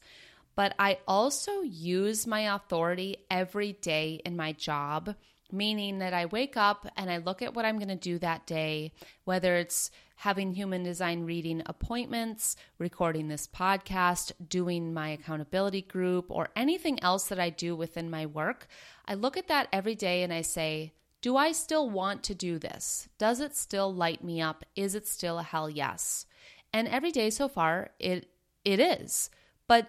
but 0.56 0.76
I 0.78 1.00
also 1.08 1.62
use 1.62 2.28
my 2.28 2.56
authority 2.56 3.18
every 3.30 3.74
day 3.74 4.22
in 4.26 4.36
my 4.36 4.52
job, 4.52 5.16
meaning 5.52 6.00
that 6.00 6.14
I 6.14 6.26
wake 6.26 6.58
up 6.58 6.88
and 6.98 7.10
I 7.10 7.18
look 7.18 7.42
at 7.42 7.54
what 7.54 7.66
I'm 7.66 7.78
going 7.78 7.88
to 7.90 7.96
do 7.96 8.20
that 8.20 8.46
day, 8.46 8.92
whether 9.24 9.56
it's 9.56 9.92
having 10.18 10.54
human 10.54 10.84
design 10.84 11.24
reading 11.24 11.62
appointments, 11.66 12.56
recording 12.78 13.28
this 13.28 13.48
podcast, 13.48 14.32
doing 14.48 14.94
my 14.94 15.10
accountability 15.10 15.82
group, 15.82 16.26
or 16.30 16.50
anything 16.56 17.02
else 17.04 17.28
that 17.28 17.40
I 17.40 17.50
do 17.50 17.76
within 17.76 18.10
my 18.10 18.26
work. 18.26 18.68
I 19.06 19.16
look 19.16 19.38
at 19.38 19.48
that 19.48 19.68
every 19.74 19.96
day 19.96 20.24
and 20.24 20.32
I 20.32 20.42
say, 20.42 20.94
do 21.22 21.38
I 21.38 21.54
still 21.54 21.90
want 21.90 22.24
to 22.24 22.36
do 22.36 22.60
this? 22.60 23.08
Does 23.18 23.40
it 23.40 23.56
still 23.56 23.94
light 23.94 24.24
me 24.24 24.42
up? 24.42 24.66
Is 24.76 24.94
it 24.94 25.08
still 25.08 25.40
a 25.40 25.44
hell 25.44 25.70
yes? 25.70 26.26
And 26.74 26.88
every 26.88 27.12
day 27.12 27.30
so 27.30 27.48
far, 27.48 27.92
it 28.00 28.28
it 28.66 28.80
is. 28.80 29.30
But 29.68 29.88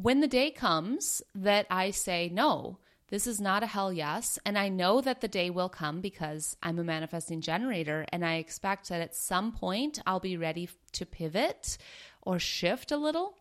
when 0.00 0.20
the 0.20 0.28
day 0.28 0.50
comes 0.50 1.22
that 1.34 1.66
I 1.70 1.90
say, 1.90 2.28
no, 2.30 2.76
this 3.08 3.26
is 3.26 3.40
not 3.40 3.62
a 3.62 3.66
hell 3.66 3.90
yes, 3.90 4.38
and 4.44 4.58
I 4.58 4.68
know 4.68 5.00
that 5.00 5.22
the 5.22 5.28
day 5.28 5.48
will 5.48 5.70
come 5.70 6.02
because 6.02 6.54
I'm 6.62 6.78
a 6.78 6.84
manifesting 6.84 7.40
generator, 7.40 8.04
and 8.12 8.22
I 8.22 8.34
expect 8.34 8.90
that 8.90 9.00
at 9.00 9.14
some 9.14 9.52
point 9.52 10.00
I'll 10.06 10.20
be 10.20 10.36
ready 10.36 10.68
to 10.92 11.06
pivot 11.06 11.78
or 12.20 12.38
shift 12.38 12.92
a 12.92 12.98
little. 12.98 13.36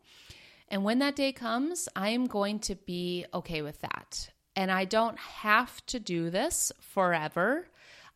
And 0.70 0.86
when 0.86 1.00
that 1.00 1.18
day 1.18 1.34
comes, 1.34 1.90
I 1.94 2.10
am 2.10 2.26
going 2.26 2.60
to 2.60 2.76
be 2.76 3.26
okay 3.34 3.62
with 3.62 3.82
that. 3.82 4.30
And 4.56 4.72
I 4.72 4.86
don't 4.86 5.20
have 5.20 5.86
to 5.88 6.00
do 6.00 6.30
this 6.30 6.72
forever. 6.80 7.68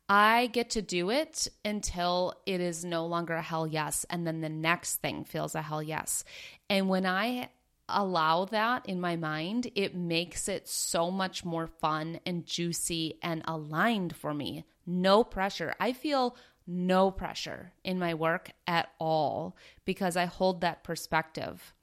I 0.08 0.48
get 0.48 0.70
to 0.72 0.82
do 0.82 1.10
it 1.10 1.48
until 1.66 2.36
it 2.46 2.62
is 2.62 2.86
no 2.86 3.06
longer 3.06 3.34
a 3.34 3.42
hell 3.42 3.68
yes. 3.68 4.06
And 4.10 4.26
then 4.26 4.40
the 4.40 4.50
next 4.50 4.98
thing 4.98 5.26
feels 5.26 5.56
a 5.56 5.62
hell 5.62 5.84
yes. 5.84 6.24
And 6.70 6.88
when 6.88 7.06
I 7.06 7.50
allow 7.92 8.46
that 8.46 8.86
in 8.88 9.00
my 9.02 9.16
mind, 9.16 9.72
it 9.76 9.96
makes 9.96 10.48
it 10.48 10.68
so 10.68 11.12
much 11.12 11.46
more 11.46 11.68
fun 11.68 12.20
and 12.26 12.46
juicy 12.46 13.20
and 13.22 13.42
aligned 13.46 14.16
for 14.16 14.34
me. 14.34 14.66
No 14.86 15.24
pressure. 15.24 15.74
I 15.80 15.94
feel 15.94 16.36
no 16.66 17.10
pressure 17.10 17.74
in 17.84 17.98
my 18.00 18.14
work 18.14 18.52
at 18.68 18.90
all 19.00 19.56
because 19.86 20.16
I 20.16 20.26
hold 20.26 20.62
that 20.62 20.84
perspective. 20.84 21.74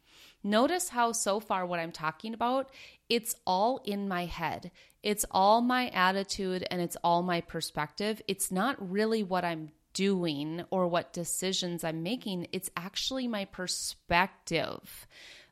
Notice 0.45 0.91
how 0.91 1.11
so 1.11 1.41
far 1.41 1.67
what 1.67 1.81
I'm 1.81 1.91
talking 1.91 2.33
about, 2.33 2.71
it's 3.09 3.35
all 3.47 3.81
in 3.85 4.07
my 4.07 4.27
head. 4.27 4.71
It's 5.03 5.25
all 5.31 5.61
my 5.61 5.89
attitude 5.89 6.65
and 6.71 6.81
it's 6.81 6.97
all 7.03 7.23
my 7.23 7.41
perspective. 7.41 8.23
It's 8.29 8.53
not 8.53 8.91
really 8.91 9.25
what 9.25 9.45
I'm 9.45 9.71
doing 9.93 10.63
or 10.71 10.87
what 10.87 11.13
decisions 11.13 11.83
I'm 11.83 12.03
making. 12.03 12.47
It's 12.53 12.71
actually 12.77 13.27
my 13.27 13.47
perspective 13.47 15.07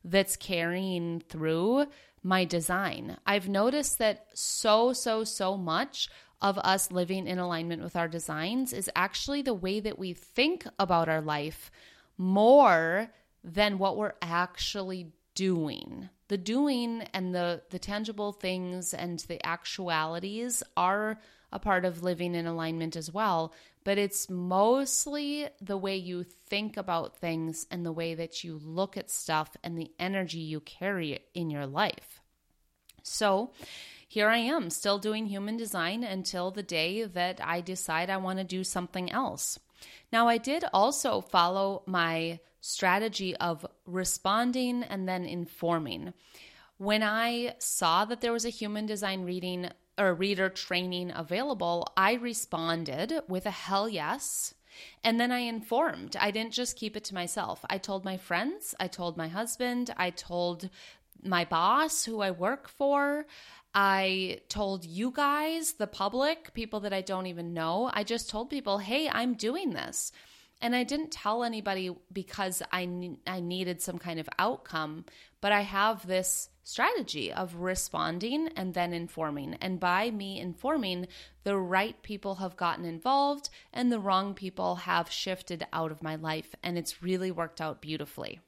that's 0.05 0.37
carrying 0.37 1.21
through 1.21 1.87
my 2.23 2.45
design. 2.45 3.17
I've 3.27 3.49
noticed 3.49 3.99
that 3.99 4.27
so, 4.35 4.93
so, 4.93 5.25
so 5.25 5.57
much 5.57 6.09
of 6.41 6.59
us 6.59 6.93
living 6.93 7.27
in 7.27 7.39
alignment 7.39 7.83
with 7.83 7.97
our 7.97 8.09
designs 8.09 8.73
is 8.73 8.91
actually 8.95 9.43
the 9.43 9.55
way 9.55 9.81
that 9.81 9.99
we 9.99 10.13
think 10.13 10.67
about 10.79 11.09
our 11.09 11.21
life 11.23 11.71
more 12.19 13.11
than 13.43 13.79
what 13.79 13.97
we're 13.97 14.15
actually 14.23 15.13
doing. 15.35 16.09
The 16.29 16.39
doing 16.39 17.03
and 17.13 17.35
the 17.35 17.63
the 17.71 17.79
tangible 17.79 18.33
things 18.33 18.95
and 18.95 19.19
the 19.21 19.45
actualities 19.47 20.63
are 20.77 21.21
a 21.53 21.59
part 21.59 21.85
of 21.85 22.03
living 22.03 22.35
in 22.35 22.47
alignment 22.47 22.97
as 22.97 23.13
well, 23.13 23.53
but 23.85 23.97
it's 23.97 24.29
mostly 24.29 25.49
the 25.61 25.77
way 25.77 25.97
you 25.97 26.25
think 26.25 26.77
about 26.77 27.19
things 27.19 27.67
and 27.71 27.87
the 27.87 27.93
way 27.93 28.15
that 28.15 28.43
you 28.43 28.61
look 28.65 28.97
at 28.97 29.11
stuff 29.11 29.57
and 29.63 29.79
the 29.79 29.93
energy 29.99 30.39
you 30.39 30.61
carry 30.61 31.21
in 31.35 31.51
your 31.51 31.67
life. 31.67 32.21
So, 33.05 33.53
here 34.09 34.29
I 34.29 34.39
am, 34.39 34.71
still 34.71 34.99
doing 34.99 35.27
human 35.27 35.57
design 35.57 36.03
until 36.03 36.51
the 36.51 36.63
day 36.63 37.05
that 37.05 37.41
I 37.43 37.61
decide 37.61 38.11
I 38.11 38.17
want 38.17 38.39
to 38.39 38.45
do 38.45 38.65
something 38.65 39.13
else. 39.13 39.59
Now, 40.13 40.29
I 40.29 40.39
did 40.39 40.65
also 40.73 41.21
follow 41.21 41.83
my 41.87 42.41
strategy 42.67 43.37
of 43.37 43.67
responding 43.85 44.83
and 44.85 45.07
then 45.07 45.27
informing. 45.27 46.15
When 46.79 47.03
I 47.03 47.57
saw 47.59 48.07
that 48.07 48.23
there 48.23 48.33
was 48.33 48.47
a 48.47 48.51
human 48.51 48.87
design 48.87 49.25
reading 49.25 49.69
or 49.99 50.15
reader 50.15 50.49
training 50.49 51.13
available, 51.15 51.87
I 51.95 52.15
responded 52.15 53.21
with 53.29 53.45
a 53.45 53.51
hell 53.51 53.87
yes. 53.87 54.55
And 55.05 55.21
then 55.21 55.31
I 55.31 55.41
informed. 55.41 56.17
I 56.19 56.31
didn't 56.31 56.55
just 56.55 56.79
keep 56.79 56.97
it 56.97 57.05
to 57.05 57.15
myself. 57.15 57.63
I 57.69 57.77
told 57.77 58.03
my 58.03 58.17
friends, 58.17 58.75
I 58.81 58.89
told 58.89 59.19
my 59.19 59.29
husband, 59.29 59.93
I 59.99 60.09
told 60.09 60.71
my 61.23 61.45
boss 61.45 62.07
who 62.07 62.23
I 62.23 62.31
work 62.31 62.69
for. 62.69 63.27
I 63.75 64.41
told 64.49 64.87
you 64.87 65.11
guys, 65.11 65.75
the 65.75 65.87
public, 65.87 66.55
people 66.55 66.81
that 66.81 66.95
I 66.95 67.03
don't 67.03 67.27
even 67.27 67.53
know. 67.53 67.91
I 67.93 68.05
just 68.05 68.31
told 68.31 68.49
people, 68.49 68.79
hey, 68.79 69.11
I'm 69.11 69.35
doing 69.35 69.75
this. 69.75 70.13
And 70.61 70.75
I 70.75 70.83
didn't 70.85 71.11
tell 71.11 71.45
anybody 71.45 71.91
because 72.13 72.63
I, 72.73 73.17
I 73.27 73.41
needed 73.41 73.83
some 73.83 73.99
kind 73.99 74.19
of 74.19 74.29
outcome, 74.39 75.05
but 75.41 75.53
I 75.53 75.61
have 75.61 76.07
this 76.07 76.49
strategy 76.63 77.31
of 77.33 77.57
responding 77.57 78.49
and 78.57 78.73
then 78.73 78.93
informing. 78.93 79.55
And 79.61 79.79
by 79.79 80.11
me 80.11 80.41
informing, 80.41 81.07
the 81.43 81.59
right 81.59 82.03
people 82.03 82.37
have 82.37 82.57
gotten 82.57 82.87
involved 82.87 83.51
and 83.73 83.93
the 83.93 83.99
wrong 83.99 84.33
people 84.35 84.77
have 84.77 85.11
shifted 85.11 85.67
out 85.73 85.93
of 85.93 86.03
my 86.03 86.17
life. 86.17 86.55
And 86.63 86.79
it's 86.79 87.03
really 87.03 87.31
worked 87.31 87.61
out 87.61 87.83
beautifully. 87.83 88.41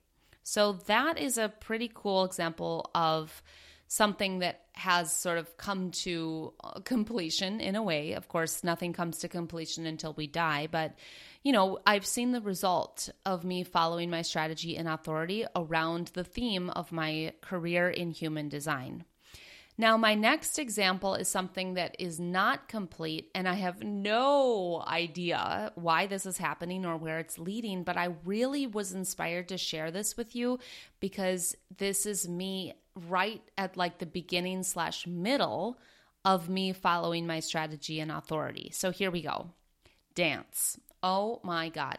So 0.43 0.73
that 0.87 1.19
is 1.19 1.37
a 1.37 1.53
pretty 1.61 1.91
cool 1.93 2.25
example 2.25 2.91
of 2.95 3.43
something 3.89 4.39
that 4.39 4.66
has 4.77 5.11
sort 5.11 5.39
of 5.39 5.57
come 5.57 5.91
to 5.91 6.53
uh, 6.63 6.81
completion 6.81 7.61
in 7.61 7.77
a 7.77 7.83
way. 7.83 8.13
Of 8.13 8.29
course, 8.29 8.63
nothing 8.63 8.93
comes 8.93 9.19
to 9.19 9.29
completion 9.29 9.87
until 9.87 10.13
we 10.13 10.27
die, 10.27 10.69
but 10.71 10.95
you 11.43 11.53
know, 11.53 11.79
I've 11.87 12.05
seen 12.05 12.33
the 12.33 12.41
result 12.41 13.09
of 13.25 13.45
me 13.45 13.63
following 13.63 14.11
my 14.11 14.23
strategy 14.23 14.77
and 14.77 14.89
authority 14.89 15.47
around 15.55 16.09
the 16.09 16.25
theme 16.25 16.71
of 16.71 16.93
my 16.93 17.33
career 17.41 17.89
in 17.89 18.11
human 18.11 18.49
design. 18.49 19.05
Now, 19.79 19.99
my 19.99 20.15
next 20.15 20.59
example 20.59 21.15
is 21.15 21.29
something 21.29 21.75
that 21.75 21.97
is 21.99 22.19
not 22.19 22.67
complete, 22.67 23.31
and 23.35 23.47
I 23.47 23.55
have 23.55 23.83
no 23.83 24.83
idea 24.87 25.71
why 25.75 26.07
this 26.07 26.25
is 26.25 26.39
happening 26.39 26.87
or 26.87 26.97
where 26.97 27.19
it's 27.19 27.39
leading, 27.39 27.83
but 27.83 27.99
I 27.99 28.15
really 28.25 28.67
was 28.67 28.93
inspired 28.93 29.49
to 29.49 29.59
share 29.59 29.91
this 29.91 30.17
with 30.17 30.35
you 30.35 30.59
because 30.99 31.55
this 31.77 32.07
is 32.07 32.27
me 32.27 32.73
right 33.09 33.43
at 33.57 33.77
like 33.77 33.99
the 33.99 34.07
beginning 34.07 34.63
slash 34.63 35.07
middle 35.07 35.79
of 36.25 36.49
me 36.49 36.73
following 36.73 37.27
my 37.27 37.41
strategy 37.41 38.01
and 38.01 38.11
authority. 38.11 38.71
So 38.73 38.91
here 38.91 39.11
we 39.11 39.23
go 39.23 39.51
dance. 40.15 40.81
Oh 41.03 41.41
my 41.45 41.69
God. 41.69 41.99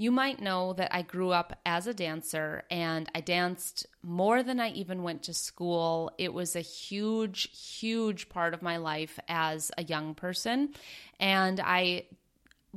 You 0.00 0.12
might 0.12 0.40
know 0.40 0.74
that 0.74 0.94
I 0.94 1.02
grew 1.02 1.32
up 1.32 1.58
as 1.66 1.88
a 1.88 1.92
dancer 1.92 2.62
and 2.70 3.10
I 3.16 3.20
danced 3.20 3.84
more 4.00 4.44
than 4.44 4.60
I 4.60 4.70
even 4.70 5.02
went 5.02 5.24
to 5.24 5.34
school. 5.34 6.12
It 6.18 6.32
was 6.32 6.54
a 6.54 6.60
huge, 6.60 7.76
huge 7.78 8.28
part 8.28 8.54
of 8.54 8.62
my 8.62 8.76
life 8.76 9.18
as 9.28 9.72
a 9.76 9.82
young 9.82 10.14
person. 10.14 10.72
And 11.18 11.60
I 11.60 12.06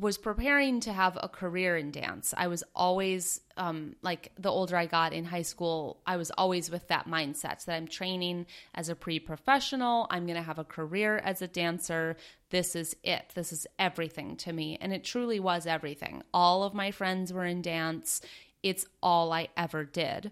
was 0.02 0.18
preparing 0.18 0.80
to 0.80 0.92
have 0.92 1.16
a 1.22 1.30
career 1.30 1.78
in 1.78 1.92
dance. 1.92 2.34
I 2.36 2.48
was 2.48 2.64
always 2.76 3.40
um, 3.56 3.96
like 4.02 4.32
the 4.40 4.50
older 4.50 4.76
I 4.76 4.88
got 4.88 5.14
in 5.14 5.26
high 5.26 5.44
school, 5.44 6.02
I 6.08 6.18
was 6.18 6.32
always 6.32 6.72
with 6.72 6.88
that 6.88 7.08
mindset 7.08 7.64
that 7.66 7.76
I'm 7.76 7.88
training 7.88 8.48
as 8.74 8.90
a 8.90 8.96
pre 8.96 9.20
professional. 9.20 10.08
I'm 10.10 10.26
going 10.26 10.38
to 10.38 10.42
have 10.42 10.58
a 10.58 10.64
career 10.64 11.20
as 11.20 11.44
a 11.44 11.48
dancer. 11.48 12.18
This 12.50 12.76
is 12.76 12.96
it. 13.04 13.32
This 13.36 13.54
is 13.54 13.68
everything 13.78 14.38
to 14.38 14.52
me. 14.52 14.76
And 14.82 14.92
it 14.92 15.04
truly 15.04 15.40
was 15.40 15.68
everything. 15.68 16.24
All 16.34 16.64
of 16.64 16.74
my 16.74 16.90
friends 16.90 17.32
were 17.32 17.46
in 17.46 17.62
dance. 17.62 18.22
It's 18.64 18.88
all 19.04 19.32
I 19.32 19.50
ever 19.56 19.84
did 19.84 20.32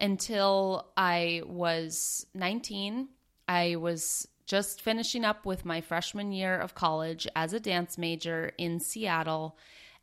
until 0.00 0.88
I 0.96 1.42
was 1.46 2.26
19. 2.34 3.10
I 3.46 3.76
was 3.76 4.26
just 4.46 4.82
finishing 4.82 5.24
up 5.24 5.46
with 5.46 5.64
my 5.64 5.80
freshman 5.80 6.32
year 6.32 6.58
of 6.58 6.74
college 6.74 7.26
as 7.34 7.52
a 7.52 7.60
dance 7.60 7.96
major 7.96 8.52
in 8.58 8.80
Seattle. 8.80 9.56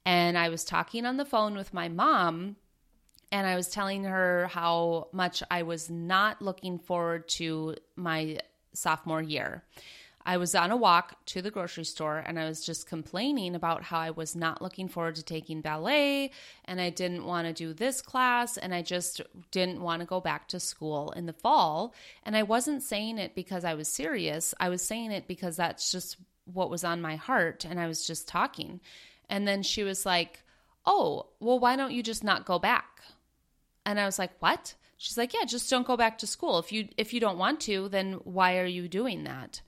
And 0.06 0.38
I 0.38 0.50
was 0.50 0.64
talking 0.64 1.06
on 1.06 1.18
the 1.18 1.26
phone 1.26 1.56
with 1.56 1.74
my 1.74 1.88
mom, 1.88 2.56
and 3.32 3.48
I 3.48 3.56
was 3.56 3.70
telling 3.70 4.04
her 4.06 4.48
how 4.48 5.08
much 5.12 5.44
I 5.52 5.64
was 5.64 5.90
not 5.90 6.42
looking 6.42 6.80
forward 6.80 7.30
to 7.30 7.76
my 7.96 8.40
sophomore 8.74 9.22
year. 9.22 9.64
I 10.26 10.38
was 10.38 10.54
on 10.56 10.72
a 10.72 10.78
walk 10.78 11.26
to 11.28 11.42
the 11.42 11.52
grocery 11.52 11.84
store 11.84 12.18
and 12.18 12.40
I 12.40 12.48
was 12.48 12.66
just 12.66 12.88
complaining 12.88 13.56
about 13.56 13.84
how 13.84 14.00
I 14.00 14.12
was 14.12 14.36
not 14.36 14.62
looking 14.62 14.88
forward 14.88 15.16
to 15.16 15.24
taking 15.24 15.62
ballet 15.62 16.32
and 16.66 16.80
I 16.80 16.90
didn't 16.90 17.26
want 17.26 17.48
to 17.48 17.54
do 17.54 17.74
this 17.74 18.02
class 18.02 18.58
and 18.58 18.74
I 18.74 18.82
just 18.82 19.22
didn't 19.52 19.82
want 19.82 20.02
to 20.02 20.06
go 20.06 20.20
back 20.20 20.48
to 20.50 20.60
school 20.60 21.12
in 21.12 21.26
the 21.26 21.34
fall. 21.34 21.94
And 22.24 22.36
I 22.36 22.44
wasn't 22.44 22.84
saying 22.84 23.18
it 23.18 23.36
because 23.36 23.66
I 23.66 23.74
was 23.74 23.88
serious, 23.88 24.54
I 24.60 24.70
was 24.70 24.82
saying 24.82 25.12
it 25.12 25.28
because 25.28 25.58
that's 25.58 25.92
just 25.92 26.18
what 26.46 26.70
was 26.70 26.84
on 26.84 27.02
my 27.02 27.16
heart 27.16 27.66
and 27.66 27.80
I 27.80 27.88
was 27.88 28.06
just 28.06 28.28
talking. 28.28 28.80
And 29.30 29.48
then 29.48 29.64
she 29.64 29.84
was 29.84 30.06
like, 30.06 30.44
Oh, 30.86 31.28
well, 31.40 31.60
why 31.60 31.76
don't 31.76 31.94
you 31.94 32.02
just 32.02 32.24
not 32.24 32.46
go 32.46 32.58
back? 32.58 33.02
And 33.86 34.00
I 34.00 34.06
was 34.06 34.20
like, 34.20 34.32
What? 34.40 34.76
She's 34.98 35.18
like, 35.18 35.34
Yeah, 35.34 35.46
just 35.46 35.70
don't 35.70 35.88
go 35.88 35.98
back 35.98 36.20
to 36.20 36.28
school. 36.28 36.60
If 36.60 36.72
you 36.72 36.90
if 36.98 37.14
you 37.14 37.20
don't 37.20 37.38
want 37.38 37.60
to, 37.62 37.90
then 37.90 38.14
why 38.24 38.60
are 38.60 38.66
you 38.66 38.88
doing 38.88 39.24
that? 39.24 39.62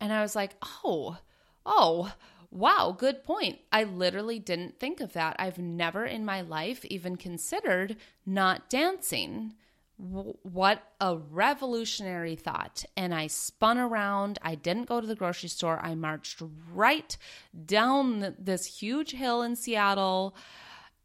And 0.00 0.12
I 0.12 0.22
was 0.22 0.36
like, 0.36 0.52
oh, 0.84 1.18
oh, 1.64 2.12
wow, 2.50 2.94
good 2.96 3.24
point. 3.24 3.58
I 3.72 3.84
literally 3.84 4.38
didn't 4.38 4.78
think 4.78 5.00
of 5.00 5.12
that. 5.14 5.36
I've 5.38 5.58
never 5.58 6.04
in 6.04 6.24
my 6.24 6.40
life 6.40 6.84
even 6.86 7.16
considered 7.16 7.96
not 8.24 8.68
dancing. 8.68 9.54
what 9.98 10.82
a 11.00 11.16
revolutionary 11.16 12.36
thought. 12.36 12.84
And 12.96 13.14
I 13.14 13.28
spun 13.28 13.78
around. 13.78 14.38
I 14.42 14.54
didn't 14.54 14.88
go 14.88 15.00
to 15.00 15.06
the 15.06 15.14
grocery 15.14 15.48
store. 15.48 15.80
I 15.82 15.94
marched 15.94 16.42
right 16.72 17.16
down 17.64 18.34
this 18.38 18.66
huge 18.66 19.12
hill 19.12 19.40
in 19.42 19.56
Seattle 19.56 20.36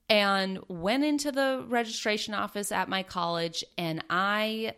and 0.09 0.59
went 0.67 1.05
into 1.05 1.31
the 1.31 1.63
registration 1.69 2.33
office 2.33 2.69
at 2.69 2.89
my 2.89 3.01
college 3.01 3.63
and 3.77 4.03
I 4.09 4.75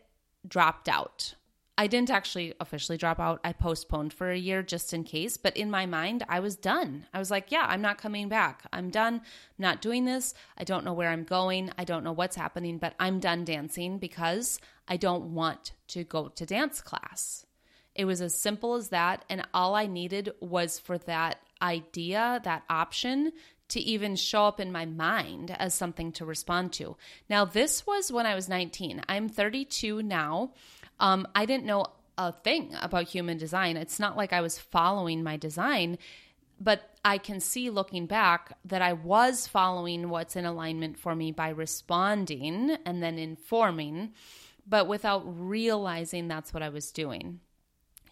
dropped 0.48 0.88
out. 0.88 1.34
I 1.76 1.88
didn't 1.88 2.12
actually 2.12 2.54
officially 2.60 3.00
drop 3.00 3.20
out. 3.20 3.40
I 3.44 3.52
postponed 3.52 4.14
for 4.14 4.30
a 4.30 4.38
year 4.38 4.62
just 4.62 4.94
in 4.94 5.04
case, 5.04 5.38
but 5.38 5.58
in 5.58 5.72
my 5.72 5.88
mind, 5.88 6.24
I 6.30 6.40
was 6.40 6.56
done. 6.56 7.08
I 7.14 7.18
was 7.18 7.32
like, 7.32 7.52
yeah, 7.52 7.66
I'm 7.68 7.82
not 7.82 7.98
coming 7.98 8.30
back. 8.30 8.64
I'm 8.72 8.92
done. 8.92 9.16
I'm 9.16 9.22
not 9.58 9.82
doing 9.82 10.06
this. 10.06 10.36
I 10.56 10.66
don't 10.66 10.86
know 10.86 10.94
where 10.94 11.10
I'm 11.10 11.24
going. 11.24 11.72
I 11.78 11.84
don't 11.84 12.04
know 12.04 12.12
what's 12.12 12.36
happening, 12.36 12.78
but 12.78 12.94
I'm 13.00 13.20
done 13.20 13.44
dancing 13.44 13.98
because 13.98 14.60
I 14.88 14.98
don't 14.98 15.34
want 15.34 15.72
to 15.90 16.04
go 16.04 16.28
to 16.28 16.46
dance 16.46 16.80
class. 16.80 17.46
It 17.96 18.06
was 18.06 18.22
as 18.22 18.36
simple 18.36 18.76
as 18.76 18.90
that. 18.90 19.26
And 19.28 19.48
all 19.52 19.74
I 19.74 19.88
needed 19.88 20.32
was 20.42 20.78
for 20.78 21.00
that 21.00 21.40
idea, 21.60 22.40
that 22.44 22.64
option 22.70 23.32
to 23.70 23.80
even 23.80 24.16
show 24.16 24.46
up 24.46 24.60
in 24.60 24.72
my 24.72 24.86
mind 24.86 25.56
as 25.58 25.74
something 25.74 26.12
to 26.12 26.26
respond 26.26 26.74
to. 26.74 26.98
Now, 27.30 27.46
this 27.46 27.88
was 27.88 28.12
when 28.12 28.28
I 28.28 28.36
was 28.36 28.48
19. 28.48 29.02
I'm 29.10 29.28
32 29.30 30.04
now. 30.04 30.52
Um, 31.04 31.28
I 31.36 31.46
didn't 31.46 31.66
know 31.66 31.88
a 32.18 32.32
thing 32.32 32.74
about 32.82 33.10
human 33.10 33.38
design. 33.38 33.76
It's 33.76 34.00
not 34.00 34.16
like 34.16 34.32
I 34.32 34.40
was 34.40 34.58
following 34.58 35.22
my 35.22 35.36
design, 35.36 35.98
but 36.62 36.96
I 37.04 37.18
can 37.18 37.42
see 37.42 37.70
looking 37.70 38.06
back 38.06 38.58
that 38.64 38.82
I 38.82 38.94
was 38.94 39.46
following 39.46 40.10
what's 40.10 40.38
in 40.38 40.46
alignment 40.46 40.98
for 40.98 41.14
me 41.14 41.34
by 41.34 41.50
responding 41.50 42.78
and 42.86 43.04
then 43.04 43.20
informing, 43.20 44.14
but 44.66 44.88
without 44.88 45.24
realizing 45.26 46.30
that's 46.30 46.54
what 46.54 46.64
I 46.64 46.70
was 46.70 46.94
doing. 46.94 47.42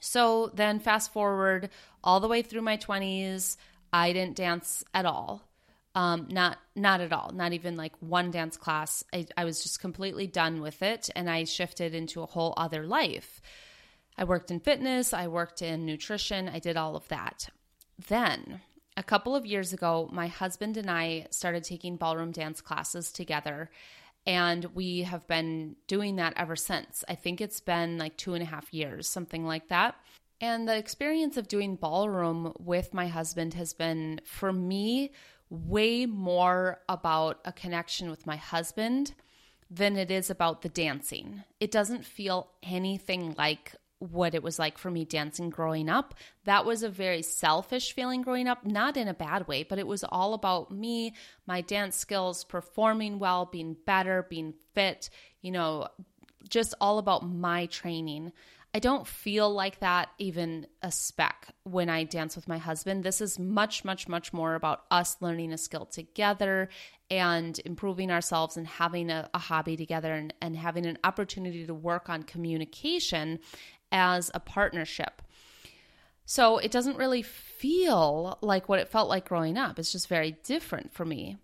So 0.02 0.52
then, 0.54 0.80
fast 0.80 1.13
forward 1.13 1.70
all 2.04 2.20
the 2.20 2.28
way 2.28 2.42
through 2.42 2.63
my 2.63 2.76
20s, 2.76 3.56
I 3.94 4.12
didn't 4.12 4.36
dance 4.36 4.84
at 4.94 5.06
all. 5.06 5.48
Um, 5.94 6.28
not 6.30 6.58
not 6.76 7.02
at 7.02 7.12
all. 7.12 7.32
Not 7.34 7.54
even 7.54 7.76
like 7.76 7.94
one 8.00 8.32
dance 8.32 8.56
class. 8.56 9.04
I, 9.14 9.26
I 9.36 9.44
was 9.44 9.62
just 9.62 9.82
completely 9.82 10.26
done 10.26 10.62
with 10.62 10.82
it, 10.82 11.10
and 11.16 11.30
I 11.30 11.44
shifted 11.44 11.94
into 11.94 12.22
a 12.22 12.28
whole 12.28 12.54
other 12.56 12.86
life. 12.86 13.42
I 14.18 14.24
worked 14.24 14.52
in 14.52 14.60
fitness. 14.60 15.14
I 15.14 15.28
worked 15.28 15.62
in 15.62 15.86
nutrition. 15.86 16.48
I 16.48 16.60
did 16.60 16.78
all 16.78 16.96
of 16.96 17.08
that. 17.10 17.50
Then 18.08 18.62
a 18.98 19.04
couple 19.04 19.36
of 19.36 19.46
years 19.46 19.74
ago, 19.74 20.10
my 20.12 20.28
husband 20.28 20.78
and 20.78 20.90
I 20.90 21.28
started 21.32 21.64
taking 21.64 21.96
ballroom 21.96 22.32
dance 22.32 22.62
classes 22.62 23.12
together. 23.12 23.70
And 24.28 24.66
we 24.76 25.02
have 25.02 25.28
been 25.28 25.76
doing 25.88 26.18
that 26.18 26.34
ever 26.36 26.56
since. 26.56 27.04
I 27.10 27.16
think 27.16 27.42
it's 27.42 27.60
been 27.60 27.98
like 27.98 28.18
two 28.18 28.34
and 28.36 28.44
a 28.44 28.46
half 28.46 28.72
years, 28.74 29.08
something 29.08 29.46
like 29.46 29.70
that. 29.70 29.96
And 30.40 30.68
the 30.68 30.78
experience 30.78 31.38
of 31.38 31.48
doing 31.48 31.76
ballroom 31.76 32.54
with 32.60 32.94
my 32.94 33.08
husband 33.08 33.54
has 33.56 33.74
been, 33.74 34.22
for 34.24 34.52
me, 34.52 35.12
way 35.52 36.06
more 36.06 36.80
about 36.88 37.40
a 37.44 37.52
connection 37.52 38.10
with 38.10 38.26
my 38.26 38.38
husband 38.38 39.14
than 39.70 39.98
it 39.98 40.10
is 40.10 40.30
about 40.30 40.62
the 40.62 40.70
dancing. 40.70 41.44
It 41.60 41.72
doesn't 41.72 42.06
feel 42.06 42.50
anything 42.64 43.36
like 43.38 43.76
what 44.00 44.34
it 44.34 44.42
was 44.42 44.58
like 44.58 44.78
for 44.78 44.90
me 44.90 45.06
dancing 45.06 45.50
growing 45.50 45.90
up. 45.90 46.16
That 46.46 46.66
was 46.66 46.82
a 46.82 46.90
very 46.90 47.22
selfish 47.22 47.94
feeling 47.94 48.22
growing 48.22 48.48
up, 48.48 48.66
not 48.66 48.98
in 48.98 49.08
a 49.08 49.14
bad 49.14 49.48
way, 49.48 49.64
but 49.64 49.78
it 49.78 49.86
was 49.86 50.04
all 50.04 50.34
about 50.34 50.72
me, 50.72 51.14
my 51.46 51.62
dance 51.62 51.98
skills, 51.98 52.44
performing 52.44 53.20
well, 53.20 53.46
being 53.46 53.76
better, 53.86 54.26
being 54.30 54.54
fit, 54.74 55.10
you 55.42 55.52
know, 55.52 55.88
just 56.50 56.74
all 56.82 56.98
about 56.98 57.28
my 57.28 57.68
training. 57.68 58.32
I 58.74 58.80
don't 58.80 59.06
feel 59.06 59.54
like 59.54 59.80
that 59.80 60.10
even 60.18 60.66
a 60.82 60.92
speck 60.92 61.48
when 61.64 61.90
I 61.90 62.06
dance 62.06 62.38
with 62.38 62.48
my 62.48 62.58
husband. 62.58 63.04
This 63.04 63.20
is 63.20 63.38
much, 63.38 63.84
much, 63.84 64.08
much 64.08 64.32
more 64.32 64.56
about 64.56 64.84
us 64.90 65.18
learning 65.20 65.52
a 65.52 65.58
skill 65.58 65.86
together 65.86 66.70
and 67.10 67.60
improving 67.66 68.12
ourselves 68.12 68.56
and 68.56 68.66
having 68.66 69.10
a, 69.10 69.30
a 69.34 69.40
hobby 69.40 69.76
together 69.76 70.14
and, 70.14 70.34
and 70.42 70.56
having 70.56 70.86
an 70.86 70.98
opportunity 71.04 71.66
to 71.66 71.74
work 71.74 72.10
on 72.10 72.24
communication 72.24 73.40
as 73.92 74.32
a 74.34 74.40
partnership. 74.40 75.22
So 76.26 76.58
it 76.58 76.72
doesn't 76.72 76.98
really 76.98 77.24
feel 77.24 78.38
like 78.40 78.70
what 78.70 78.80
it 78.80 78.88
felt 78.88 79.10
like 79.10 79.28
growing 79.28 79.58
up. 79.58 79.80
It's 79.80 79.92
just 79.92 80.08
very 80.08 80.38
different 80.44 80.94
for 80.94 81.04
me. 81.04 81.36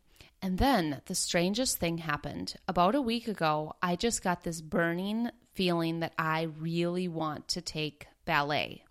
And 0.41 0.59
then 0.59 1.01
the 1.07 1.15
strangest 1.15 1.77
thing 1.77 1.97
happened. 1.97 2.55
About 2.69 2.95
a 2.95 3.01
week 3.01 3.27
ago, 3.27 3.75
I 3.81 3.97
just 3.97 4.23
got 4.23 4.43
this 4.43 4.61
burning 4.61 5.29
feeling 5.57 6.01
that 6.01 6.13
I 6.19 6.43
really 6.43 7.07
want 7.07 7.47
to 7.47 7.61
take 7.61 8.05
ballet. 8.25 8.83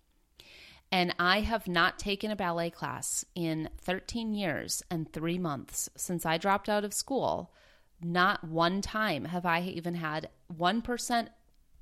And 0.91 1.15
I 1.17 1.39
have 1.39 1.65
not 1.65 1.97
taken 1.97 2.29
a 2.29 2.35
ballet 2.35 2.71
class 2.71 3.23
in 3.35 3.69
13 3.79 4.33
years 4.33 4.83
and 4.91 5.11
three 5.11 5.39
months 5.39 5.89
since 5.95 6.25
I 6.25 6.37
dropped 6.37 6.67
out 6.67 6.83
of 6.83 6.93
school. 6.93 7.53
Not 8.03 8.43
one 8.43 8.81
time 8.81 9.25
have 9.25 9.45
I 9.45 9.61
even 9.61 9.95
had 9.95 10.29
1% 10.53 11.29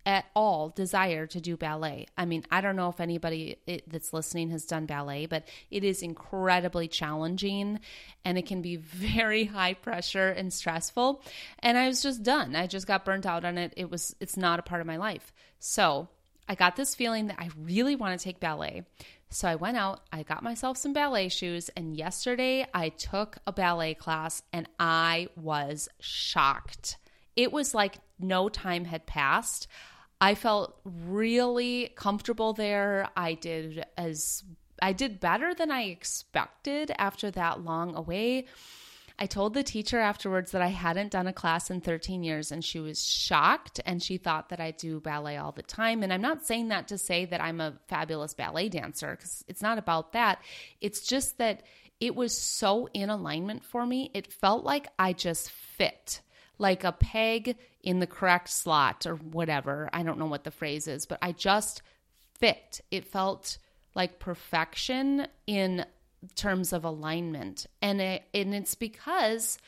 at 0.06 0.26
all 0.36 0.70
desire 0.70 1.26
to 1.28 1.42
do 1.42 1.58
ballet. 1.58 2.08
I 2.18 2.26
mean, 2.26 2.46
I 2.52 2.62
don't 2.62 2.76
know 2.76 2.90
if 2.90 3.00
anybody 3.00 3.58
that's 3.88 4.14
listening 4.14 4.52
has 4.52 4.66
done 4.66 4.86
ballet, 4.86 5.26
but 5.26 5.48
it 5.72 5.84
is 5.84 6.02
incredibly 6.02 6.88
challenging 6.88 7.80
and 8.24 8.38
it 8.38 8.46
can 8.46 8.62
be 8.62 8.76
very 8.78 9.46
high 9.46 9.74
pressure 9.74 10.30
and 10.30 10.54
stressful. 10.54 11.22
And 11.60 11.78
I 11.78 11.88
was 11.88 12.02
just 12.02 12.24
done. 12.24 12.56
I 12.56 12.68
just 12.68 12.88
got 12.88 13.06
burnt 13.06 13.26
out 13.26 13.46
on 13.46 13.58
it. 13.58 13.74
It 13.78 13.90
was 13.90 14.16
it's 14.20 14.38
not 14.38 14.60
a 14.60 14.64
part 14.64 14.82
of 14.82 14.88
my 14.88 14.98
life. 14.98 15.34
So, 15.60 16.10
I 16.48 16.54
got 16.54 16.76
this 16.76 16.94
feeling 16.94 17.28
that 17.28 17.40
I 17.40 17.50
really 17.58 17.96
want 17.96 18.20
to 18.20 18.24
take 18.24 18.40
ballet. 18.40 18.84
So 19.30 19.48
I 19.48 19.56
went 19.56 19.78
out, 19.78 20.02
I 20.12 20.24
got 20.24 20.44
myself 20.44 20.78
some 20.78 20.94
ballet 20.94 21.30
shoes, 21.30 21.70
and 21.76 21.98
yesterday 21.98 22.68
I 22.74 22.90
took 22.90 23.38
a 23.48 23.52
ballet 23.52 23.96
class 23.96 24.44
and 24.54 24.70
I 24.80 25.30
was 25.36 25.90
shocked. 26.00 26.98
It 27.36 27.52
was 27.52 27.74
like 27.74 27.98
no 28.20 28.48
time 28.48 28.86
had 28.86 29.06
passed. 29.06 29.68
I 30.22 30.36
felt 30.36 30.76
really 30.84 31.92
comfortable 31.96 32.54
there. 32.54 33.10
I 33.16 33.34
did 33.34 33.86
as 33.98 34.44
I 34.82 34.94
did 34.94 35.20
better 35.20 35.54
than 35.54 35.72
I 35.72 35.84
expected 35.84 36.92
after 36.98 37.32
that 37.32 37.62
long 37.62 37.96
away. 37.96 38.46
I 39.18 39.28
told 39.28 39.54
the 39.54 39.64
teacher 39.64 39.98
afterwards 39.98 40.52
that 40.52 40.62
I 40.62 40.68
hadn't 40.68 41.12
done 41.12 41.28
a 41.28 41.34
class 41.34 41.70
in 41.70 41.80
13 41.80 42.24
years, 42.24 42.52
and 42.52 42.64
she 42.64 42.80
was 42.80 43.02
shocked 43.02 43.80
and 43.86 44.04
she 44.04 44.18
thought 44.18 44.50
that 44.50 44.60
I 44.60 44.72
do 44.72 45.00
ballet 45.00 45.38
all 45.38 45.54
the 45.54 45.64
time. 45.64 46.04
And 46.04 46.12
I'm 46.12 46.22
not 46.22 46.46
saying 46.46 46.68
that 46.68 46.90
to 46.90 46.98
say 46.98 47.24
that 47.26 47.42
I'm 47.42 47.62
a 47.62 47.76
fabulous 47.88 48.34
ballet 48.34 48.68
dancer 48.68 49.12
because 49.12 49.46
it's 49.48 49.62
not 49.62 49.78
about 49.78 50.12
that. 50.14 50.42
It's 50.82 51.02
just 51.02 51.38
that 51.38 51.64
it 52.02 52.14
was 52.14 52.38
so 52.38 52.90
in 52.94 53.10
alignment 53.10 53.64
for 53.64 53.86
me. 53.86 54.12
It 54.14 54.34
felt 54.34 54.66
like 54.66 54.88
I 55.00 55.14
just 55.14 55.50
fit 55.50 56.22
like 56.58 56.84
a 56.84 56.92
peg 56.92 57.58
in 57.86 58.00
the 58.00 58.08
correct 58.08 58.50
slot 58.50 59.06
or 59.06 59.16
whatever. 59.16 59.90
I 59.94 60.04
don't 60.04 60.20
know 60.20 60.26
what 60.26 60.44
the 60.44 60.52
phrase 60.52 60.88
is, 60.88 61.06
but 61.06 61.20
I 61.22 61.32
just 61.32 61.84
fit. 62.40 62.82
It 62.92 63.06
felt 63.06 63.60
like 63.94 64.20
perfection 64.20 65.28
in 65.48 65.86
terms 66.36 66.74
of 66.74 66.84
alignment. 66.84 67.68
And 67.82 68.02
it, 68.02 68.24
and 68.34 68.54
it's 68.54 68.76
because 68.76 69.60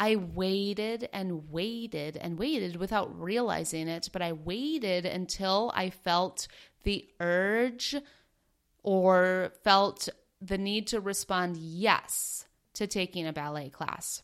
I 0.00 0.16
waited 0.16 1.08
and 1.12 1.50
waited 1.50 2.16
and 2.16 2.38
waited 2.38 2.76
without 2.76 3.20
realizing 3.20 3.88
it, 3.88 4.08
but 4.12 4.22
I 4.22 4.32
waited 4.32 5.04
until 5.04 5.70
I 5.74 5.90
felt 5.90 6.48
the 6.82 7.06
urge 7.20 7.94
or 8.82 9.52
felt 9.64 10.08
the 10.40 10.58
need 10.58 10.86
to 10.88 11.00
respond 11.00 11.56
yes 11.58 12.46
to 12.74 12.86
taking 12.86 13.26
a 13.26 13.32
ballet 13.32 13.68
class. 13.68 14.22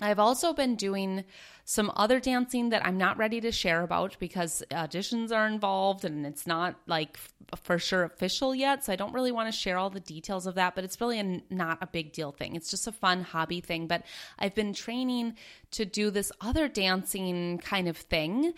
I've 0.00 0.18
also 0.18 0.52
been 0.52 0.76
doing 0.76 1.24
some 1.64 1.92
other 1.96 2.20
dancing 2.20 2.70
that 2.70 2.86
I'm 2.86 2.96
not 2.96 3.18
ready 3.18 3.40
to 3.40 3.52
share 3.52 3.82
about 3.82 4.16
because 4.18 4.62
auditions 4.70 5.32
are 5.32 5.46
involved 5.46 6.04
and 6.04 6.24
it's 6.24 6.46
not 6.46 6.76
like 6.86 7.18
for 7.56 7.78
sure 7.78 8.04
official 8.04 8.54
yet. 8.54 8.84
So 8.84 8.92
I 8.92 8.96
don't 8.96 9.12
really 9.12 9.32
want 9.32 9.52
to 9.52 9.58
share 9.58 9.76
all 9.76 9.90
the 9.90 10.00
details 10.00 10.46
of 10.46 10.54
that, 10.54 10.74
but 10.74 10.84
it's 10.84 11.00
really 11.00 11.18
a, 11.20 11.42
not 11.50 11.78
a 11.82 11.86
big 11.86 12.12
deal 12.12 12.32
thing. 12.32 12.54
It's 12.56 12.70
just 12.70 12.86
a 12.86 12.92
fun 12.92 13.22
hobby 13.22 13.60
thing. 13.60 13.86
But 13.86 14.04
I've 14.38 14.54
been 14.54 14.72
training 14.72 15.34
to 15.72 15.84
do 15.84 16.10
this 16.10 16.32
other 16.40 16.68
dancing 16.68 17.58
kind 17.58 17.88
of 17.88 17.96
thing. 17.96 18.54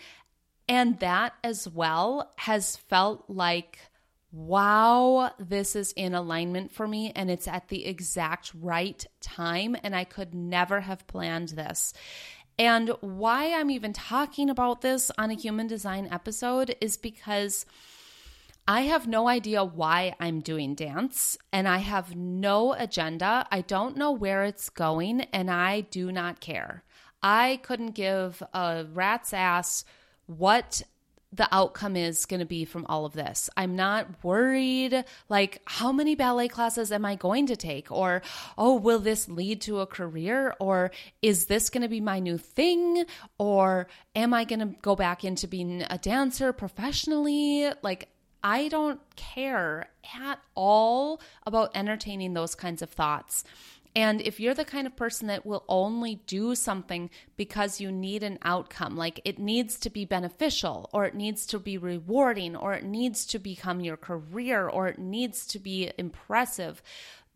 And 0.69 0.99
that 0.99 1.33
as 1.43 1.67
well 1.67 2.31
has 2.37 2.77
felt 2.77 3.25
like 3.27 3.79
wow, 4.31 5.31
this 5.39 5.75
is 5.75 5.91
in 5.93 6.13
alignment 6.13 6.71
for 6.71 6.87
me 6.87 7.11
and 7.15 7.29
it's 7.29 7.47
at 7.47 7.67
the 7.67 7.85
exact 7.85 8.51
right 8.59 9.05
time. 9.19 9.75
And 9.83 9.95
I 9.95 10.03
could 10.03 10.33
never 10.33 10.81
have 10.81 11.07
planned 11.07 11.49
this. 11.49 11.93
And 12.57 12.89
why 13.01 13.53
I'm 13.53 13.71
even 13.71 13.93
talking 13.93 14.49
about 14.49 14.81
this 14.81 15.11
on 15.17 15.31
a 15.31 15.35
human 15.35 15.67
design 15.67 16.07
episode 16.11 16.75
is 16.79 16.97
because 16.97 17.65
I 18.67 18.81
have 18.81 19.07
no 19.07 19.27
idea 19.27 19.63
why 19.63 20.15
I'm 20.19 20.39
doing 20.39 20.75
dance 20.75 21.37
and 21.51 21.67
I 21.67 21.79
have 21.79 22.15
no 22.15 22.73
agenda. 22.73 23.47
I 23.51 23.61
don't 23.61 23.97
know 23.97 24.11
where 24.11 24.43
it's 24.43 24.69
going 24.69 25.21
and 25.33 25.49
I 25.49 25.81
do 25.81 26.11
not 26.11 26.39
care. 26.39 26.83
I 27.23 27.59
couldn't 27.63 27.95
give 27.95 28.41
a 28.53 28.85
rat's 28.93 29.33
ass 29.33 29.83
what 30.27 30.83
the 31.33 31.47
outcome 31.51 31.95
is 31.95 32.25
going 32.25 32.41
to 32.41 32.45
be 32.45 32.65
from 32.65 32.85
all 32.87 33.05
of 33.05 33.13
this. 33.13 33.49
I'm 33.55 33.75
not 33.75 34.23
worried 34.23 35.05
like 35.29 35.61
how 35.65 35.91
many 35.91 36.15
ballet 36.15 36.49
classes 36.49 36.91
am 36.91 37.05
I 37.05 37.15
going 37.15 37.47
to 37.47 37.55
take 37.55 37.91
or 37.91 38.21
oh 38.57 38.75
will 38.75 38.99
this 38.99 39.29
lead 39.29 39.61
to 39.61 39.79
a 39.79 39.87
career 39.87 40.53
or 40.59 40.91
is 41.21 41.45
this 41.45 41.69
going 41.69 41.83
to 41.83 41.89
be 41.89 42.01
my 42.01 42.19
new 42.19 42.37
thing 42.37 43.05
or 43.37 43.87
am 44.15 44.33
I 44.33 44.43
going 44.43 44.59
to 44.59 44.75
go 44.81 44.95
back 44.95 45.23
into 45.23 45.47
being 45.47 45.83
a 45.89 45.97
dancer 45.97 46.51
professionally? 46.51 47.71
Like 47.81 48.09
I 48.43 48.67
don't 48.67 48.99
care 49.15 49.89
at 50.19 50.39
all 50.55 51.21
about 51.45 51.71
entertaining 51.75 52.33
those 52.33 52.55
kinds 52.55 52.81
of 52.81 52.89
thoughts. 52.89 53.43
And 53.95 54.21
if 54.21 54.39
you're 54.39 54.53
the 54.53 54.63
kind 54.63 54.87
of 54.87 54.95
person 54.95 55.27
that 55.27 55.45
will 55.45 55.65
only 55.67 56.15
do 56.25 56.55
something 56.55 57.09
because 57.35 57.81
you 57.81 57.91
need 57.91 58.23
an 58.23 58.39
outcome, 58.41 58.95
like 58.95 59.19
it 59.25 59.37
needs 59.37 59.77
to 59.81 59.89
be 59.89 60.05
beneficial, 60.05 60.89
or 60.93 61.05
it 61.05 61.15
needs 61.15 61.45
to 61.47 61.59
be 61.59 61.77
rewarding, 61.77 62.55
or 62.55 62.73
it 62.73 62.85
needs 62.85 63.25
to 63.27 63.39
become 63.39 63.81
your 63.81 63.97
career, 63.97 64.67
or 64.67 64.87
it 64.87 64.99
needs 64.99 65.45
to 65.47 65.59
be 65.59 65.91
impressive, 65.97 66.81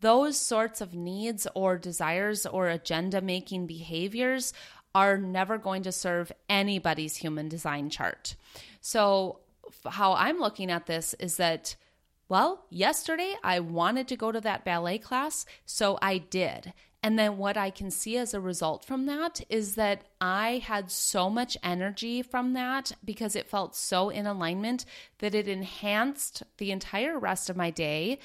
those 0.00 0.38
sorts 0.38 0.80
of 0.80 0.94
needs 0.94 1.46
or 1.54 1.76
desires 1.76 2.46
or 2.46 2.68
agenda 2.68 3.20
making 3.20 3.66
behaviors 3.66 4.52
are 4.94 5.18
never 5.18 5.58
going 5.58 5.82
to 5.82 5.92
serve 5.92 6.32
anybody's 6.48 7.16
human 7.16 7.48
design 7.48 7.90
chart. 7.90 8.34
So, 8.80 9.40
how 9.84 10.14
I'm 10.14 10.38
looking 10.38 10.70
at 10.70 10.86
this 10.86 11.14
is 11.14 11.36
that 11.36 11.76
well, 12.28 12.64
yesterday 12.70 13.36
I 13.44 13.60
wanted 13.60 14.08
to 14.08 14.16
go 14.16 14.32
to 14.32 14.40
that 14.40 14.64
ballet 14.64 14.98
class, 14.98 15.46
so 15.64 15.98
I 16.02 16.18
did. 16.18 16.72
And 17.02 17.16
then 17.16 17.38
what 17.38 17.56
I 17.56 17.70
can 17.70 17.92
see 17.92 18.16
as 18.16 18.34
a 18.34 18.40
result 18.40 18.84
from 18.84 19.06
that 19.06 19.40
is 19.48 19.76
that 19.76 20.02
I 20.20 20.60
had 20.64 20.90
so 20.90 21.30
much 21.30 21.56
energy 21.62 22.20
from 22.20 22.54
that 22.54 22.90
because 23.04 23.36
it 23.36 23.48
felt 23.48 23.76
so 23.76 24.08
in 24.08 24.26
alignment 24.26 24.84
that 25.18 25.32
it 25.32 25.46
enhanced 25.46 26.42
the 26.58 26.72
entire 26.72 27.16
rest 27.16 27.48
of 27.48 27.56
my 27.56 27.70
day. 27.70 28.18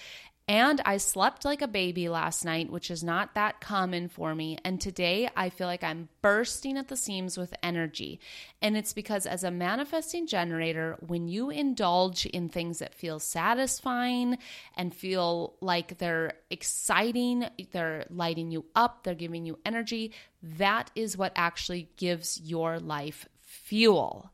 And 0.52 0.82
I 0.84 0.98
slept 0.98 1.46
like 1.46 1.62
a 1.62 1.68
baby 1.68 2.10
last 2.10 2.44
night, 2.44 2.70
which 2.70 2.92
is 2.92 3.06
not 3.06 3.36
that 3.36 3.62
common 3.62 4.10
for 4.10 4.36
me. 4.36 4.58
And 4.66 4.82
today 4.82 5.30
I 5.34 5.48
feel 5.48 5.66
like 5.66 5.82
I'm 5.82 6.10
bursting 6.22 6.78
at 6.78 6.90
the 6.90 6.98
seams 6.98 7.38
with 7.38 7.54
energy. 7.64 8.20
And 8.62 8.76
it's 8.76 8.92
because, 8.92 9.26
as 9.26 9.46
a 9.46 9.50
manifesting 9.50 10.28
generator, 10.28 10.98
when 11.08 11.30
you 11.30 11.52
indulge 11.52 12.26
in 12.26 12.50
things 12.50 12.80
that 12.80 12.94
feel 12.94 13.18
satisfying 13.18 14.40
and 14.76 14.94
feel 14.94 15.56
like 15.62 16.00
they're 16.00 16.34
exciting, 16.50 17.46
they're 17.72 18.06
lighting 18.10 18.52
you 18.52 18.66
up, 18.76 19.06
they're 19.06 19.16
giving 19.16 19.46
you 19.46 19.58
energy, 19.66 20.12
that 20.44 20.92
is 20.96 21.16
what 21.16 21.32
actually 21.38 21.88
gives 21.96 22.42
your 22.42 22.78
life 22.78 23.26
fuel. 23.40 24.34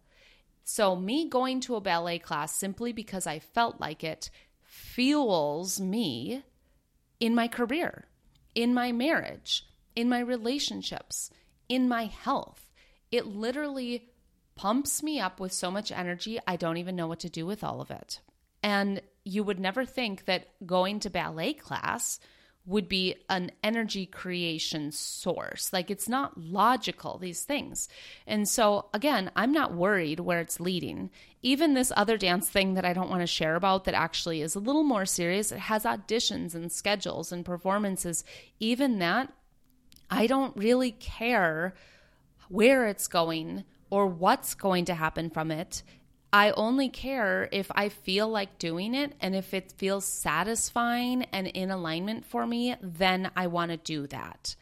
So, 0.63 0.95
me 0.95 1.29
going 1.29 1.61
to 1.61 1.75
a 1.75 1.81
ballet 1.81 2.19
class 2.19 2.53
simply 2.53 2.91
because 2.91 3.25
I 3.27 3.39
felt 3.39 3.79
like 3.79 4.03
it 4.03 4.31
fuels 4.77 5.79
me 5.79 6.43
in 7.19 7.33
my 7.33 7.47
career, 7.47 8.05
in 8.53 8.73
my 8.73 8.91
marriage, 8.91 9.65
in 9.95 10.07
my 10.07 10.19
relationships, 10.19 11.31
in 11.67 11.87
my 11.87 12.05
health. 12.05 12.69
It 13.11 13.25
literally 13.25 14.09
pumps 14.55 15.01
me 15.01 15.19
up 15.19 15.39
with 15.39 15.51
so 15.51 15.71
much 15.71 15.91
energy, 15.91 16.39
I 16.47 16.55
don't 16.55 16.77
even 16.77 16.95
know 16.95 17.07
what 17.07 17.19
to 17.21 17.29
do 17.29 17.45
with 17.45 17.63
all 17.63 17.81
of 17.81 17.91
it. 17.91 18.19
And 18.61 19.01
you 19.23 19.43
would 19.43 19.59
never 19.59 19.85
think 19.85 20.25
that 20.25 20.47
going 20.65 20.99
to 21.01 21.09
ballet 21.09 21.53
class 21.53 22.19
would 22.67 22.89
be 22.89 23.15
an 23.29 23.49
energy 23.63 24.05
creation 24.05 24.91
source. 24.91 25.71
Like 25.71 25.89
it's 25.89 26.09
not 26.09 26.37
logical, 26.37 27.17
these 27.17 27.43
things. 27.43 27.87
And 28.27 28.47
so, 28.47 28.89
again, 28.93 29.31
I'm 29.37 29.53
not 29.53 29.73
worried 29.73 30.19
where 30.19 30.41
it's 30.41 30.59
leading. 30.59 31.09
Even 31.41 31.73
this 31.73 31.93
other 31.95 32.17
dance 32.17 32.49
thing 32.49 32.73
that 32.73 32.83
I 32.83 32.91
don't 32.91 33.09
want 33.09 33.21
to 33.21 33.27
share 33.27 33.55
about 33.55 33.85
that 33.85 33.93
actually 33.93 34.41
is 34.41 34.53
a 34.53 34.59
little 34.59 34.83
more 34.83 35.05
serious, 35.05 35.51
it 35.51 35.59
has 35.59 35.85
auditions 35.85 36.53
and 36.53 36.69
schedules 36.69 37.31
and 37.31 37.45
performances. 37.45 38.25
Even 38.59 38.99
that, 38.99 39.31
I 40.09 40.27
don't 40.27 40.55
really 40.57 40.91
care 40.91 41.73
where 42.49 42.87
it's 42.87 43.07
going 43.07 43.63
or 43.89 44.07
what's 44.07 44.53
going 44.55 44.85
to 44.85 44.93
happen 44.93 45.29
from 45.29 45.51
it. 45.51 45.83
I 46.33 46.51
only 46.51 46.89
care 46.89 47.47
if 47.51 47.71
I 47.73 47.89
feel 47.89 48.27
like 48.27 48.59
doing 48.59 48.93
it 48.93 49.13
and 49.21 49.35
if 49.35 49.53
it 49.53 49.73
feels 49.77 50.05
satisfying 50.05 51.23
and 51.31 51.47
in 51.47 51.71
alignment 51.71 52.25
for 52.25 52.45
me, 52.45 52.75
then 52.81 53.31
I 53.35 53.47
want 53.47 53.71
to 53.71 53.77
do 53.77 54.07
that. 54.07 54.55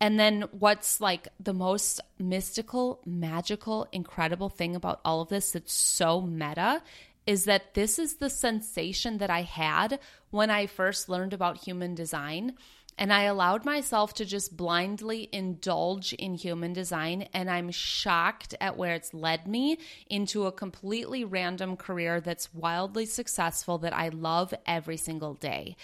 And 0.00 0.18
then 0.18 0.42
what's 0.50 1.00
like 1.00 1.28
the 1.40 1.54
most 1.54 2.00
mystical, 2.18 3.00
magical, 3.06 3.88
incredible 3.92 4.48
thing 4.48 4.76
about 4.76 5.00
all 5.04 5.22
of 5.22 5.28
this 5.28 5.52
that's 5.52 5.72
so 5.72 6.20
meta 6.20 6.82
is 7.26 7.44
that 7.44 7.74
this 7.74 7.98
is 7.98 8.16
the 8.16 8.30
sensation 8.30 9.18
that 9.18 9.30
I 9.30 9.42
had 9.42 9.98
when 10.30 10.50
I 10.50 10.66
first 10.66 11.08
learned 11.08 11.32
about 11.32 11.64
human 11.64 11.94
design 11.94 12.54
and 12.98 13.12
I 13.12 13.24
allowed 13.24 13.64
myself 13.64 14.14
to 14.14 14.24
just 14.24 14.56
blindly 14.56 15.28
indulge 15.32 16.14
in 16.14 16.34
human 16.34 16.72
design. 16.72 17.28
And 17.34 17.50
I'm 17.50 17.70
shocked 17.70 18.54
at 18.60 18.76
where 18.76 18.94
it's 18.94 19.12
led 19.12 19.46
me 19.46 19.78
into 20.08 20.46
a 20.46 20.52
completely 20.52 21.24
random 21.24 21.76
career 21.76 22.20
that's 22.20 22.54
wildly 22.54 23.04
successful 23.04 23.78
that 23.78 23.94
I 23.94 24.08
love 24.08 24.54
every 24.66 24.96
single 24.96 25.34
day. 25.34 25.76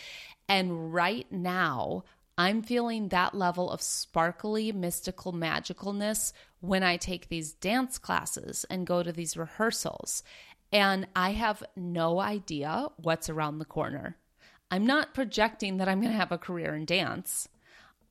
And 0.48 0.92
right 0.92 1.30
now, 1.30 2.04
I'm 2.38 2.62
feeling 2.62 3.08
that 3.08 3.34
level 3.34 3.70
of 3.70 3.82
sparkly, 3.82 4.72
mystical 4.72 5.34
magicalness 5.34 6.32
when 6.60 6.82
I 6.82 6.96
take 6.96 7.28
these 7.28 7.52
dance 7.52 7.98
classes 7.98 8.64
and 8.70 8.86
go 8.86 9.02
to 9.02 9.12
these 9.12 9.36
rehearsals. 9.36 10.22
And 10.72 11.06
I 11.14 11.32
have 11.32 11.62
no 11.76 12.20
idea 12.20 12.88
what's 12.96 13.28
around 13.28 13.58
the 13.58 13.66
corner. 13.66 14.16
I'm 14.72 14.86
not 14.86 15.12
projecting 15.12 15.76
that 15.76 15.88
I'm 15.88 16.00
going 16.00 16.12
to 16.12 16.18
have 16.18 16.32
a 16.32 16.38
career 16.38 16.74
in 16.74 16.86
dance. 16.86 17.46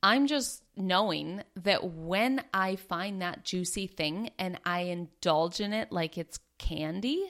I'm 0.04 0.28
just 0.28 0.62
knowing 0.78 1.42
that 1.56 1.84
when 1.84 2.44
I 2.54 2.76
find 2.76 3.22
that 3.22 3.44
juicy 3.44 3.88
thing 3.88 4.30
and 4.38 4.60
I 4.64 4.82
indulge 4.82 5.60
in 5.60 5.74
it 5.74 5.92
like 5.92 6.20
it's 6.20 6.40
candy, 6.60 7.24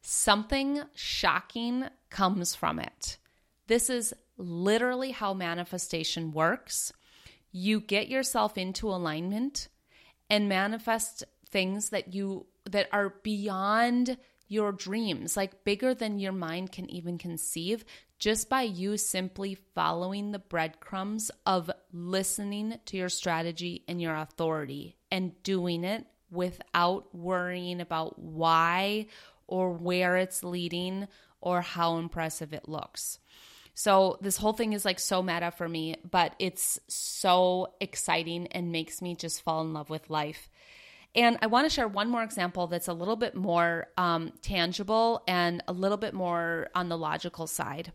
something 0.00 0.82
shocking 0.94 1.86
comes 2.08 2.54
from 2.54 2.78
it. 2.78 3.18
This 3.66 3.90
is 3.90 4.14
literally 4.36 5.10
how 5.10 5.34
manifestation 5.34 6.30
works. 6.30 6.92
you 7.52 7.80
get 7.80 8.08
yourself 8.08 8.58
into 8.58 8.88
alignment 8.88 9.68
and 10.28 10.48
manifest 10.48 11.24
things 11.50 11.90
that 11.90 12.14
you 12.14 12.46
that 12.66 12.88
are 12.92 13.14
beyond 13.22 14.18
your 14.48 14.72
dreams, 14.72 15.36
like 15.36 15.64
bigger 15.64 15.94
than 15.94 16.18
your 16.18 16.32
mind 16.32 16.72
can 16.72 16.88
even 16.90 17.18
conceive, 17.18 17.84
just 18.18 18.48
by 18.48 18.62
you 18.62 18.96
simply 18.96 19.56
following 19.74 20.32
the 20.32 20.38
breadcrumbs 20.38 21.30
of 21.46 21.70
listening 21.92 22.78
to 22.86 22.96
your 22.96 23.08
strategy 23.08 23.84
and 23.86 24.02
your 24.02 24.16
authority 24.16 24.96
and 25.10 25.40
doing 25.42 25.84
it 25.84 26.04
without 26.30 27.14
worrying 27.14 27.80
about 27.80 28.18
why 28.18 29.06
or 29.46 29.72
where 29.72 30.16
it's 30.16 30.42
leading 30.42 31.06
or 31.40 31.62
how 31.62 31.96
impressive 31.98 32.52
it 32.52 32.68
looks. 32.68 33.18
So, 33.74 34.18
this 34.20 34.36
whole 34.36 34.54
thing 34.54 34.72
is 34.72 34.84
like 34.84 34.98
so 34.98 35.22
meta 35.22 35.52
for 35.52 35.68
me, 35.68 35.94
but 36.10 36.34
it's 36.40 36.80
so 36.88 37.74
exciting 37.80 38.48
and 38.48 38.72
makes 38.72 39.00
me 39.00 39.14
just 39.14 39.42
fall 39.42 39.60
in 39.60 39.72
love 39.72 39.88
with 39.88 40.10
life. 40.10 40.50
And 41.14 41.38
I 41.40 41.46
want 41.46 41.64
to 41.66 41.70
share 41.70 41.86
one 41.86 42.10
more 42.10 42.24
example 42.24 42.66
that's 42.66 42.88
a 42.88 42.92
little 42.92 43.14
bit 43.14 43.36
more 43.36 43.86
um, 43.96 44.32
tangible 44.42 45.22
and 45.28 45.62
a 45.68 45.72
little 45.72 45.96
bit 45.96 46.12
more 46.12 46.68
on 46.74 46.88
the 46.88 46.98
logical 46.98 47.46
side. 47.46 47.92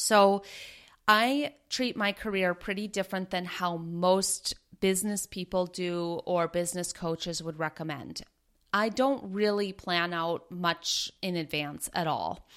So, 0.00 0.42
I 1.06 1.54
treat 1.68 1.96
my 1.96 2.12
career 2.12 2.54
pretty 2.54 2.86
different 2.86 3.30
than 3.30 3.44
how 3.44 3.76
most 3.76 4.54
business 4.80 5.26
people 5.26 5.66
do 5.66 6.20
or 6.24 6.46
business 6.46 6.92
coaches 6.92 7.42
would 7.42 7.58
recommend. 7.58 8.22
I 8.72 8.90
don't 8.90 9.32
really 9.32 9.72
plan 9.72 10.12
out 10.12 10.50
much 10.50 11.10
in 11.20 11.36
advance 11.36 11.90
at 11.92 12.06
all 12.06 12.48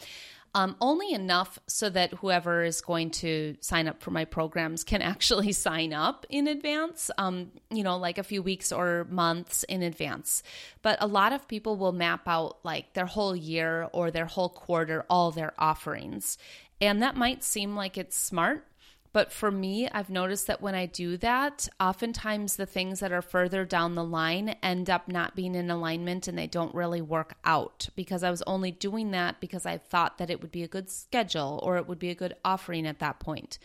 um, 0.56 0.76
only 0.80 1.14
enough 1.14 1.58
so 1.68 1.90
that 1.90 2.14
whoever 2.16 2.64
is 2.64 2.82
going 2.82 3.10
to 3.10 3.56
sign 3.60 3.88
up 3.88 4.02
for 4.02 4.12
my 4.12 4.26
programs 4.26 4.84
can 4.84 5.02
actually 5.14 5.52
sign 5.52 5.94
up 5.94 6.26
in 6.30 6.48
advance, 6.48 7.10
um, 7.18 7.52
you 7.72 7.84
know, 7.84 7.98
like 7.98 8.18
a 8.18 8.24
few 8.24 8.42
weeks 8.44 8.72
or 8.72 9.08
months 9.10 9.64
in 9.64 9.82
advance. 9.82 10.44
But 10.82 11.00
a 11.02 11.08
lot 11.08 11.34
of 11.34 11.48
people 11.48 11.76
will 11.78 11.92
map 11.92 12.28
out 12.28 12.60
like 12.64 12.94
their 12.94 13.06
whole 13.06 13.36
year 13.36 13.90
or 13.94 14.12
their 14.12 14.26
whole 14.26 14.50
quarter, 14.50 15.06
all 15.10 15.32
their 15.32 15.54
offerings. 15.58 16.38
And 16.80 17.02
that 17.02 17.16
might 17.16 17.44
seem 17.44 17.76
like 17.76 17.98
it's 17.98 18.18
smart, 18.18 18.68
but 19.14 19.32
for 19.32 19.52
me, 19.52 19.88
I've 19.90 20.10
noticed 20.10 20.48
that 20.48 20.60
when 20.60 20.74
I 20.74 20.88
do 20.88 21.18
that, 21.18 21.70
oftentimes 21.80 22.56
the 22.56 22.66
things 22.66 23.00
that 23.00 23.12
are 23.12 23.22
further 23.22 23.64
down 23.64 23.94
the 23.94 24.04
line 24.04 24.56
end 24.64 24.90
up 24.90 25.08
not 25.08 25.36
being 25.36 25.54
in 25.54 25.70
alignment 25.70 26.28
and 26.28 26.36
they 26.36 26.48
don't 26.48 26.74
really 26.74 27.02
work 27.02 27.36
out 27.46 27.90
because 27.96 28.24
I 28.24 28.32
was 28.32 28.42
only 28.48 28.72
doing 28.72 29.12
that 29.12 29.40
because 29.40 29.68
I 29.68 29.78
thought 29.78 30.18
that 30.18 30.32
it 30.32 30.42
would 30.42 30.52
be 30.52 30.64
a 30.64 30.68
good 30.68 30.90
schedule 30.90 31.60
or 31.62 31.78
it 31.78 31.88
would 31.88 32.00
be 32.00 32.10
a 32.10 32.16
good 32.16 32.36
offering 32.44 32.88
at 32.88 32.98
that 33.00 33.20
point. 33.20 33.60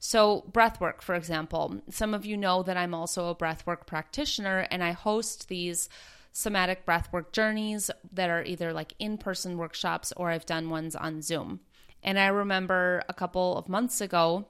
So, 0.00 0.44
breathwork, 0.50 1.00
for 1.00 1.14
example, 1.14 1.80
some 1.88 2.12
of 2.12 2.26
you 2.26 2.36
know 2.36 2.64
that 2.64 2.76
I'm 2.76 2.92
also 2.92 3.28
a 3.28 3.36
breathwork 3.36 3.86
practitioner 3.86 4.66
and 4.68 4.82
I 4.82 4.90
host 4.90 5.48
these 5.48 5.88
somatic 6.32 6.84
breathwork 6.84 7.30
journeys 7.30 7.88
that 8.12 8.30
are 8.30 8.42
either 8.42 8.72
like 8.72 8.94
in 8.98 9.16
person 9.16 9.58
workshops 9.58 10.12
or 10.16 10.30
I've 10.30 10.46
done 10.46 10.70
ones 10.70 10.96
on 10.96 11.22
Zoom. 11.22 11.60
And 12.02 12.18
I 12.18 12.26
remember 12.26 13.02
a 13.08 13.14
couple 13.14 13.56
of 13.56 13.68
months 13.68 14.00
ago, 14.00 14.46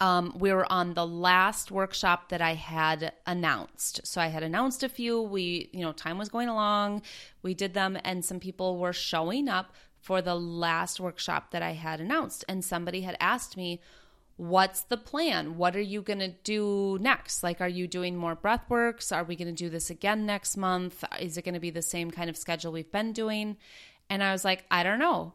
um, 0.00 0.34
we 0.38 0.52
were 0.52 0.70
on 0.72 0.94
the 0.94 1.06
last 1.06 1.70
workshop 1.70 2.30
that 2.30 2.40
I 2.40 2.54
had 2.54 3.12
announced. 3.26 4.00
So 4.04 4.20
I 4.20 4.28
had 4.28 4.42
announced 4.42 4.82
a 4.82 4.88
few. 4.88 5.20
We, 5.20 5.68
you 5.72 5.80
know, 5.80 5.92
time 5.92 6.16
was 6.16 6.30
going 6.30 6.48
along. 6.48 7.02
We 7.42 7.52
did 7.52 7.74
them, 7.74 7.98
and 8.02 8.24
some 8.24 8.40
people 8.40 8.78
were 8.78 8.94
showing 8.94 9.48
up 9.48 9.74
for 10.00 10.22
the 10.22 10.34
last 10.34 11.00
workshop 11.00 11.50
that 11.50 11.62
I 11.62 11.72
had 11.72 12.00
announced. 12.00 12.44
And 12.48 12.64
somebody 12.64 13.02
had 13.02 13.16
asked 13.20 13.56
me, 13.56 13.80
What's 14.36 14.80
the 14.84 14.96
plan? 14.96 15.58
What 15.58 15.76
are 15.76 15.82
you 15.82 16.00
going 16.00 16.20
to 16.20 16.28
do 16.28 16.96
next? 16.98 17.42
Like, 17.42 17.60
are 17.60 17.68
you 17.68 17.86
doing 17.86 18.16
more 18.16 18.34
breath 18.34 18.64
works? 18.70 19.12
Are 19.12 19.22
we 19.22 19.36
going 19.36 19.48
to 19.48 19.52
do 19.52 19.68
this 19.68 19.90
again 19.90 20.24
next 20.24 20.56
month? 20.56 21.04
Is 21.20 21.36
it 21.36 21.44
going 21.44 21.52
to 21.52 21.60
be 21.60 21.68
the 21.68 21.82
same 21.82 22.10
kind 22.10 22.30
of 22.30 22.38
schedule 22.38 22.72
we've 22.72 22.90
been 22.90 23.12
doing? 23.12 23.58
And 24.08 24.22
I 24.22 24.32
was 24.32 24.42
like, 24.42 24.64
I 24.70 24.82
don't 24.82 24.98
know 24.98 25.34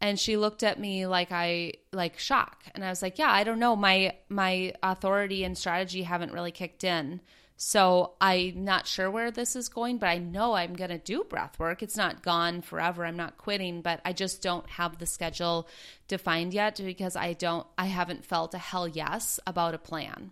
and 0.00 0.18
she 0.18 0.36
looked 0.36 0.62
at 0.62 0.80
me 0.80 1.06
like 1.06 1.32
i 1.32 1.72
like 1.92 2.18
shock. 2.18 2.64
And 2.74 2.84
i 2.84 2.88
was 2.88 3.02
like 3.02 3.18
yeah 3.18 3.30
i 3.30 3.44
don't 3.44 3.58
know. 3.58 3.76
My 3.76 4.14
my 4.28 4.74
authority 4.82 5.44
and 5.44 5.56
strategy 5.56 6.02
haven't 6.02 6.32
really 6.32 6.52
kicked 6.52 6.84
in. 6.84 7.20
So 7.56 8.14
i'm 8.20 8.64
not 8.64 8.86
sure 8.86 9.10
where 9.10 9.30
this 9.30 9.54
is 9.54 9.68
going 9.68 9.98
but 9.98 10.08
i 10.08 10.18
know 10.18 10.54
i'm 10.54 10.74
going 10.74 10.90
to 10.90 10.98
do 10.98 11.24
breath 11.24 11.58
work. 11.58 11.82
It's 11.82 11.96
not 11.96 12.22
gone 12.22 12.62
forever. 12.62 13.04
I'm 13.04 13.16
not 13.16 13.38
quitting 13.38 13.82
but 13.82 14.00
i 14.04 14.12
just 14.12 14.42
don't 14.42 14.68
have 14.70 14.98
the 14.98 15.06
schedule 15.06 15.68
defined 16.08 16.54
yet 16.54 16.80
because 16.82 17.16
i 17.16 17.34
don't 17.34 17.66
i 17.76 17.86
haven't 17.86 18.24
felt 18.24 18.54
a 18.54 18.58
hell 18.58 18.88
yes 18.88 19.38
about 19.46 19.74
a 19.74 19.78
plan. 19.78 20.30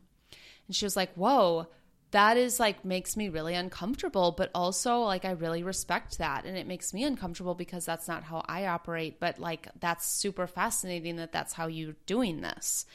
And 0.66 0.76
she 0.76 0.86
was 0.86 0.96
like 0.96 1.12
whoa 1.14 1.68
that 2.10 2.36
is 2.36 2.58
like 2.58 2.84
makes 2.84 3.16
me 3.16 3.28
really 3.28 3.54
uncomfortable 3.54 4.32
but 4.32 4.50
also 4.54 5.00
like 5.00 5.24
i 5.24 5.30
really 5.30 5.62
respect 5.62 6.18
that 6.18 6.44
and 6.44 6.56
it 6.56 6.66
makes 6.66 6.94
me 6.94 7.04
uncomfortable 7.04 7.54
because 7.54 7.84
that's 7.84 8.08
not 8.08 8.24
how 8.24 8.42
i 8.46 8.66
operate 8.66 9.20
but 9.20 9.38
like 9.38 9.68
that's 9.80 10.06
super 10.06 10.46
fascinating 10.46 11.16
that 11.16 11.32
that's 11.32 11.54
how 11.54 11.66
you're 11.66 11.96
doing 12.06 12.40
this. 12.40 12.86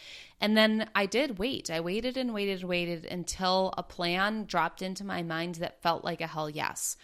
And 0.42 0.58
then 0.58 0.90
i 0.96 1.06
did 1.06 1.40
wait. 1.40 1.70
I 1.70 1.80
waited 1.80 2.18
and 2.18 2.34
waited 2.34 2.62
and 2.62 2.70
waited 2.70 3.06
until 3.06 3.74
a 3.78 3.84
plan 3.84 4.46
dropped 4.46 4.82
into 4.82 5.06
my 5.06 5.24
mind 5.24 5.56
that 5.56 5.82
felt 5.82 6.04
like 6.04 6.22
a 6.22 6.28
hell 6.28 6.50
yes. 6.50 6.98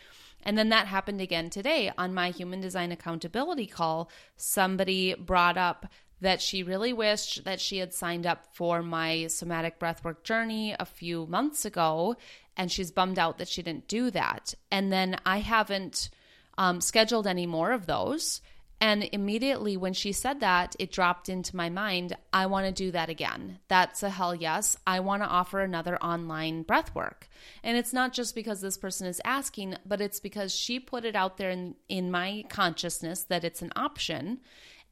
And 0.43 0.57
then 0.57 0.69
that 0.69 0.87
happened 0.87 1.21
again 1.21 1.49
today. 1.49 1.91
On 1.97 2.13
my 2.13 2.29
human 2.29 2.61
design 2.61 2.91
accountability 2.91 3.65
call. 3.65 4.09
Somebody 4.37 5.13
brought 5.13 5.57
up 5.57 5.85
that 6.21 6.41
she 6.41 6.63
really 6.63 6.93
wished 6.93 7.43
that 7.45 7.61
she 7.61 7.77
had 7.77 7.93
signed 7.93 8.25
up 8.25 8.45
for 8.53 8.81
my 8.81 9.27
somatic 9.27 9.79
breathwork 9.79 10.23
journey 10.23 10.75
a 10.79 10.85
few 10.85 11.25
months 11.27 11.65
ago 11.65 12.15
and 12.57 12.71
she's 12.71 12.91
bummed 12.91 13.17
out 13.17 13.37
that 13.37 13.47
she 13.47 13.61
didn't 13.61 13.87
do 13.87 14.11
that. 14.11 14.53
And 14.71 14.91
then 14.91 15.17
i 15.25 15.39
haven't 15.39 16.09
um, 16.57 16.81
scheduled 16.81 17.25
any 17.25 17.47
more 17.47 17.71
of 17.71 17.85
those. 17.85 18.41
And 18.81 19.09
immediately 19.11 19.75
when 19.75 19.93
she 19.93 20.13
said 20.13 20.39
that 20.39 20.75
it 20.79 20.91
dropped 20.91 21.27
into 21.27 21.55
my 21.55 21.69
mind 21.69 22.15
i 22.31 22.45
want 22.45 22.65
to 22.65 22.71
do 22.71 22.91
that 22.91 23.09
again. 23.09 23.59
That's 23.69 24.03
a 24.03 24.09
hell 24.09 24.35
yes. 24.35 24.77
I 24.85 24.99
want 24.99 25.23
to 25.23 25.29
offer 25.29 25.61
another 25.61 25.97
online 26.03 26.63
breath 26.63 26.93
work 26.93 27.29
and 27.63 27.77
it's 27.77 27.93
not 27.93 28.11
just 28.11 28.35
because 28.35 28.59
this 28.59 28.77
person 28.77 29.07
is 29.07 29.21
asking 29.23 29.75
but 29.85 30.01
it's 30.01 30.19
because 30.19 30.53
she 30.53 30.79
put 30.81 31.05
it 31.05 31.15
out 31.15 31.37
there 31.37 31.49
in, 31.49 31.75
in 31.87 32.11
my 32.11 32.43
consciousness 32.49 33.23
that 33.23 33.45
it's 33.45 33.61
an 33.61 33.71
option 33.77 34.39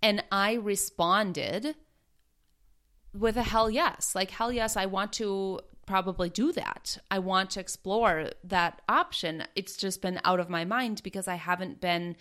and 0.02 0.24
I 0.32 0.54
responded 0.54 1.76
with 3.14 3.38
a 3.38 3.44
hell 3.44 3.70
yes. 3.70 4.14
Like, 4.14 4.32
hell 4.32 4.52
yes, 4.52 4.78
I 4.78 4.86
want 4.86 5.14
to 5.14 5.62
probably 5.86 6.30
do 6.30 6.52
that. 6.52 6.98
I 7.10 7.20
want 7.20 7.52
to 7.52 7.60
explore 7.60 8.30
that 8.44 8.82
option. 8.88 9.44
It's 9.56 9.78
just 9.78 10.02
been 10.02 10.20
out 10.24 10.40
of 10.40 10.50
my 10.50 10.66
mind 10.66 11.02
because 11.04 11.28
I 11.28 11.36
haven't 11.36 11.82
been 11.82 12.16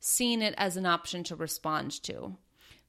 seeing 0.00 0.42
it 0.42 0.54
as 0.56 0.76
an 0.76 0.86
option 0.86 1.22
to 1.24 1.36
respond 1.36 2.02
to. 2.04 2.36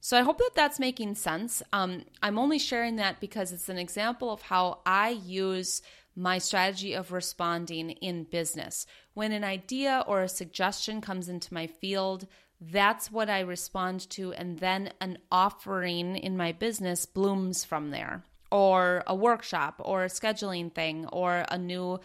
So 0.00 0.18
I 0.18 0.22
hope 0.22 0.38
that 0.38 0.50
that's 0.56 0.80
making 0.80 1.14
sense. 1.14 1.62
Um, 1.72 2.04
I'm 2.22 2.38
only 2.38 2.58
sharing 2.58 2.96
that 2.96 3.20
because 3.20 3.52
it's 3.52 3.68
an 3.68 3.78
example 3.78 4.32
of 4.32 4.42
how 4.42 4.80
I 4.84 5.10
use 5.10 5.82
my 6.16 6.38
strategy 6.38 6.94
of 6.94 7.12
responding 7.12 7.90
in 7.90 8.24
business. 8.24 8.86
When 9.14 9.32
an 9.32 9.44
idea 9.44 10.02
or 10.06 10.22
a 10.22 10.28
suggestion 10.28 11.00
comes 11.00 11.28
into 11.28 11.54
my 11.54 11.66
field, 11.66 12.26
that's 12.70 13.10
what 13.10 13.28
I 13.28 13.40
respond 13.40 14.08
to. 14.10 14.32
And 14.32 14.58
then 14.58 14.92
an 15.00 15.18
offering 15.30 16.16
in 16.16 16.36
my 16.36 16.52
business 16.52 17.06
blooms 17.06 17.64
from 17.64 17.90
there, 17.90 18.24
or 18.50 19.02
a 19.06 19.14
workshop, 19.14 19.80
or 19.84 20.04
a 20.04 20.08
scheduling 20.08 20.72
thing, 20.72 21.06
or 21.12 21.44
a 21.50 21.58
new 21.58 22.00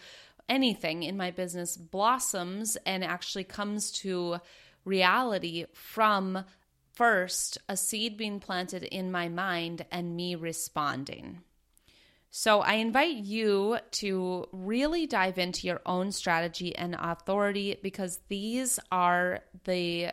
anything 0.48 1.02
in 1.02 1.16
my 1.16 1.30
business 1.30 1.76
blossoms 1.76 2.76
and 2.86 3.04
actually 3.04 3.44
comes 3.44 3.92
to 3.92 4.38
reality 4.84 5.66
from 5.74 6.44
first 6.94 7.58
a 7.68 7.76
seed 7.76 8.16
being 8.16 8.40
planted 8.40 8.82
in 8.82 9.12
my 9.12 9.28
mind 9.28 9.84
and 9.92 10.16
me 10.16 10.34
responding. 10.34 11.40
So, 12.30 12.60
I 12.60 12.74
invite 12.74 13.16
you 13.16 13.78
to 13.92 14.48
really 14.52 15.06
dive 15.06 15.38
into 15.38 15.66
your 15.66 15.80
own 15.86 16.12
strategy 16.12 16.76
and 16.76 16.94
authority 16.98 17.78
because 17.82 18.20
these 18.28 18.78
are 18.92 19.40
the 19.64 20.12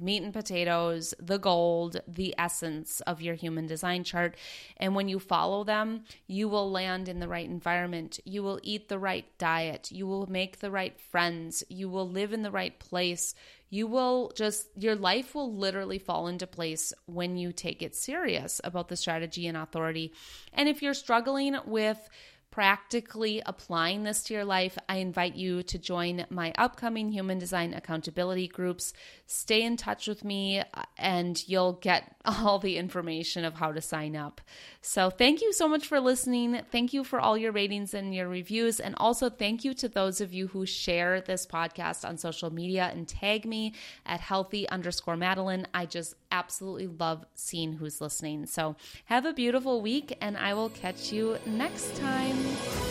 meat 0.00 0.22
and 0.22 0.32
potatoes, 0.32 1.14
the 1.18 1.38
gold, 1.38 2.00
the 2.06 2.34
essence 2.38 3.00
of 3.02 3.22
your 3.22 3.34
human 3.34 3.66
design 3.66 4.04
chart. 4.04 4.36
And 4.76 4.94
when 4.94 5.08
you 5.08 5.18
follow 5.18 5.64
them, 5.64 6.04
you 6.26 6.48
will 6.48 6.70
land 6.70 7.08
in 7.08 7.20
the 7.20 7.28
right 7.28 7.48
environment. 7.48 8.20
You 8.24 8.42
will 8.42 8.60
eat 8.62 8.88
the 8.88 8.98
right 8.98 9.26
diet. 9.38 9.90
You 9.92 10.06
will 10.06 10.26
make 10.26 10.60
the 10.60 10.70
right 10.70 10.98
friends. 11.00 11.64
You 11.68 11.88
will 11.88 12.08
live 12.08 12.32
in 12.32 12.42
the 12.42 12.50
right 12.50 12.78
place. 12.78 13.34
You 13.70 13.86
will 13.86 14.32
just, 14.34 14.68
your 14.76 14.94
life 14.96 15.34
will 15.34 15.54
literally 15.54 15.98
fall 15.98 16.26
into 16.26 16.46
place 16.46 16.92
when 17.06 17.36
you 17.36 17.52
take 17.52 17.82
it 17.82 17.94
serious 17.94 18.60
about 18.64 18.88
the 18.88 18.96
strategy 18.96 19.46
and 19.46 19.56
authority. 19.56 20.12
And 20.54 20.68
if 20.68 20.80
you're 20.80 20.94
struggling 20.94 21.56
with, 21.66 22.08
practically 22.50 23.42
applying 23.44 24.02
this 24.02 24.22
to 24.24 24.34
your 24.34 24.44
life, 24.44 24.78
I 24.88 24.96
invite 24.96 25.36
you 25.36 25.62
to 25.64 25.78
join 25.78 26.26
my 26.30 26.52
upcoming 26.56 27.12
human 27.12 27.38
design 27.38 27.74
accountability 27.74 28.48
groups. 28.48 28.92
Stay 29.26 29.62
in 29.62 29.76
touch 29.76 30.08
with 30.08 30.24
me, 30.24 30.60
uh, 30.60 30.82
and 30.96 31.46
you'll 31.46 31.74
get 31.74 32.16
all 32.24 32.58
the 32.58 32.76
information 32.76 33.44
of 33.44 33.54
how 33.54 33.72
to 33.72 33.80
sign 33.80 34.16
up. 34.16 34.40
So, 34.80 35.10
thank 35.10 35.42
you 35.42 35.52
so 35.52 35.68
much 35.68 35.86
for 35.86 36.00
listening. 36.00 36.62
Thank 36.72 36.92
you 36.92 37.04
for 37.04 37.20
all 37.20 37.36
your 37.36 37.52
ratings 37.52 37.92
and 37.94 38.14
your 38.14 38.28
reviews. 38.28 38.80
And 38.80 38.94
also, 38.96 39.28
thank 39.28 39.64
you 39.64 39.74
to 39.74 39.88
those 39.88 40.20
of 40.20 40.32
you 40.32 40.48
who 40.48 40.64
share 40.64 41.20
this 41.20 41.46
podcast 41.46 42.08
on 42.08 42.16
social 42.16 42.50
media 42.50 42.90
and 42.92 43.06
tag 43.06 43.44
me 43.44 43.74
at 44.06 44.20
healthy 44.20 44.68
underscore 44.68 45.16
Madeline. 45.16 45.66
I 45.74 45.86
just 45.86 46.14
absolutely 46.32 46.86
love 46.86 47.24
seeing 47.34 47.74
who's 47.74 48.00
listening. 48.00 48.46
So, 48.46 48.76
have 49.04 49.26
a 49.26 49.32
beautiful 49.32 49.82
week, 49.82 50.16
and 50.20 50.36
I 50.36 50.54
will 50.54 50.70
catch 50.70 51.12
you 51.12 51.38
next 51.46 51.94
time. 51.96 52.37
あ! 52.40 52.87